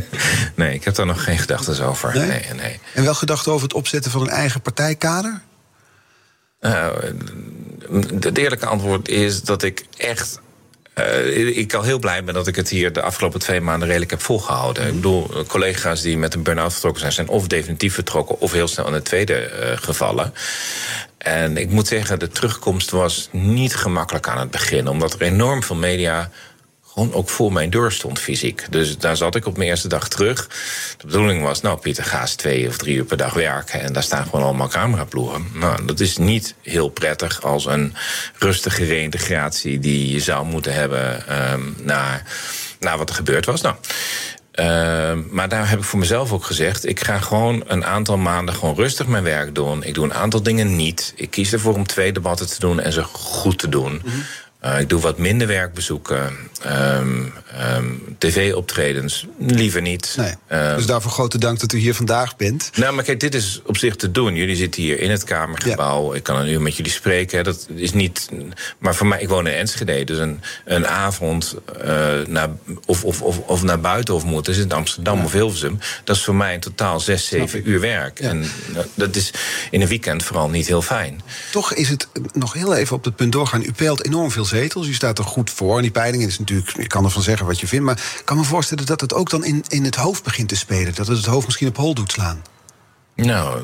[0.56, 2.16] Nee, ik heb daar nog geen gedachten over.
[2.16, 2.28] Nee?
[2.28, 2.80] Nee, nee.
[2.94, 5.42] En wel gedachten over het opzetten van een eigen partijkader?
[6.60, 7.16] Nou,
[8.20, 10.40] het eerlijke antwoord is dat ik echt.
[10.98, 14.12] Eh, ik al heel blij ben dat ik het hier de afgelopen twee maanden redelijk
[14.12, 14.88] heb volgehouden.
[14.88, 18.52] Ik bedoel, eh, collega's die met een burn-out vertrokken zijn, zijn of definitief vertrokken of
[18.52, 20.34] heel snel in het tweede eh, gevallen.
[21.18, 25.64] En ik moet zeggen, de terugkomst was niet gemakkelijk aan het begin, omdat er enorm
[25.64, 26.32] veel media
[26.98, 28.66] gewoon ook voor mijn deur stond fysiek.
[28.70, 30.48] Dus daar zat ik op mijn eerste dag terug.
[30.98, 33.82] De bedoeling was, nou Pieter, ga eens twee of drie uur per dag werken...
[33.82, 35.48] en daar staan gewoon allemaal cameraploegen.
[35.54, 37.94] Nou, dat is niet heel prettig als een
[38.38, 39.80] rustige reïntegratie...
[39.80, 42.24] die je zou moeten hebben ehm, naar,
[42.80, 43.62] naar wat er gebeurd was.
[43.62, 43.76] Nou,
[44.60, 48.56] Uh, maar daar heb ik voor mezelf ook gezegd: ik ga gewoon een aantal maanden
[48.56, 49.84] gewoon rustig mijn werk doen.
[49.84, 51.14] Ik doe een aantal dingen niet.
[51.16, 54.02] Ik kies ervoor om twee debatten te doen en ze goed te doen.
[54.06, 54.16] Mhm.
[54.66, 56.34] Uh, ik doe wat minder werkbezoeken,
[56.66, 57.34] um,
[57.76, 60.14] um, tv-optredens, liever niet.
[60.18, 60.34] Nee.
[60.52, 62.70] Uh, dus daarvoor grote dank dat u hier vandaag bent.
[62.76, 64.36] Nou, maar kijk, dit is op zich te doen.
[64.36, 66.14] Jullie zitten hier in het Kamergebouw.
[66.14, 67.44] Ik kan een uur met jullie spreken.
[67.44, 68.30] Dat is niet.
[68.78, 70.04] Maar voor mij, ik woon in Enschede.
[70.04, 71.56] Dus een, een avond
[71.86, 71.86] uh,
[72.28, 72.50] naar,
[72.86, 75.24] of, of, of, of naar buiten of moeten, is in Amsterdam ja.
[75.24, 75.80] of Hilversum.
[76.04, 78.20] Dat is voor mij in totaal zes, zeven uur werk.
[78.22, 78.30] Ja.
[78.30, 78.46] En
[78.94, 79.32] dat is
[79.72, 81.22] in een weekend vooral niet heel fijn.
[81.52, 83.64] Toch is het nog heel even op het punt doorgaan.
[83.64, 84.88] U peelt enorm veel zetels.
[84.88, 85.76] U staat er goed voor.
[85.76, 86.78] En die peilingen is natuurlijk.
[86.78, 87.86] Je kan ervan zeggen wat je vindt.
[87.86, 90.56] Maar ik kan me voorstellen dat het ook dan in, in het hoofd begint te
[90.56, 90.96] spelen.
[90.96, 92.42] Dat het het hoofd misschien op hol doet slaan.
[93.26, 93.62] Nou,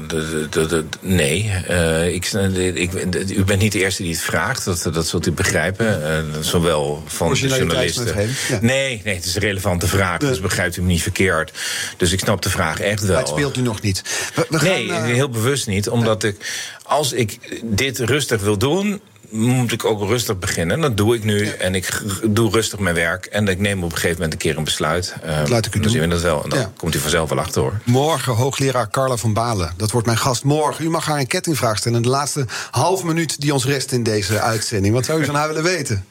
[1.02, 1.52] nee.
[1.70, 2.26] Uh, ik,
[2.74, 2.94] ik,
[3.30, 4.66] u bent niet de eerste die het vraagt.
[4.66, 6.02] Dat, dat zult u begrijpen.
[6.02, 8.30] Uh, zowel van de journalisten.
[8.50, 8.60] Ja.
[8.62, 10.20] Nee, nee, het is een relevante vraag.
[10.20, 11.52] Dus begrijpt u me niet verkeerd.
[11.98, 13.10] Dus ik snap de vraag echt wel.
[13.10, 14.02] Maar het speelt u nog niet.
[14.36, 15.14] We, we nee, gaan, uh...
[15.14, 15.90] heel bewust niet.
[15.90, 16.38] Omdat ik,
[16.84, 19.02] als ik dit rustig wil doen
[19.34, 20.82] moet ik ook rustig beginnen.
[20.82, 21.48] Dat doe ik nu.
[21.48, 23.26] En ik doe rustig mijn werk.
[23.26, 25.14] En ik neem op een gegeven moment een keer een besluit.
[25.26, 25.92] Uh, laat ik u dan doen.
[25.92, 26.44] zien we dat wel.
[26.44, 26.72] En dan Ja.
[26.78, 27.80] komt u vanzelf wel achter hoor.
[27.84, 29.74] Morgen hoogleraar Carla van Balen.
[29.78, 30.86] Dat wordt mijn gast morgen.
[30.86, 32.02] U mag haar een kettingvraag stellen.
[32.02, 34.94] De laatste half minuut die ons rest in deze uitzending.
[34.94, 36.06] Wat zou u van haar willen weten?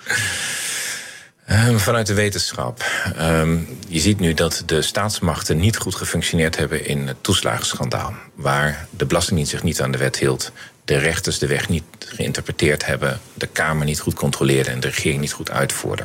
[1.46, 2.84] Ehm, vanuit de wetenschap.
[3.16, 3.56] Ehm,
[3.88, 8.14] je ziet nu dat de staatsmachten niet goed gefunctioneerd hebben in het toeslagenschandaal.
[8.34, 10.52] Waar de Belastingdienst zich niet aan de wet hield.
[10.85, 13.20] De rechters de weg niet geïnterpreteerd hebben.
[13.35, 16.05] De Kamer niet goed controleerde en de regering niet goed uitvoerde.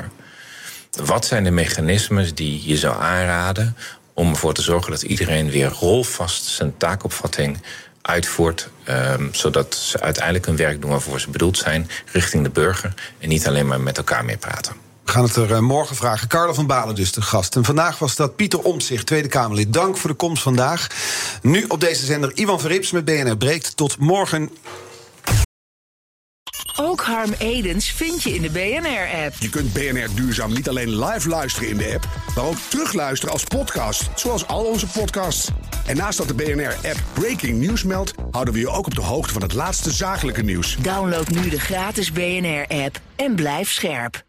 [0.91, 3.77] Wat zijn de mechanismes die je zou aanraden
[4.13, 7.61] om ervoor te zorgen dat iedereen weer rolvast zijn taakopvatting
[8.01, 12.93] uitvoert, ehm, zodat ze uiteindelijk hun werk doen waarvoor ze bedoeld zijn, richting de burger
[13.19, 14.86] en niet alleen maar met elkaar mee praten.
[15.07, 16.27] We gaan het er eh, morgen vragen.
[16.27, 17.55] Carla van Balen dus de gast.
[17.55, 19.73] En vandaag was dat Pieter Omtzigt, Tweede Kamerlid.
[19.73, 20.87] Dank voor de komst vandaag.
[21.41, 23.77] Nu op deze zender Ivan Verrips met BNR Breekt.
[23.77, 24.49] Tot morgen.
[26.75, 29.35] Ook Harm Edens vind je in de BNR-app.
[29.39, 33.43] Je kunt BNR Duurzaam niet alleen live luisteren in de app, maar ook terugluisteren als
[33.43, 35.49] podcast, zoals al onze podcasts.
[35.85, 39.33] En naast dat de BNR-app Breaking News meldt, houden we je ook op de hoogte
[39.33, 40.77] van het laatste zakelijke nieuws.
[40.79, 44.25] Download nu de gratis BNR-app en blijf scherp.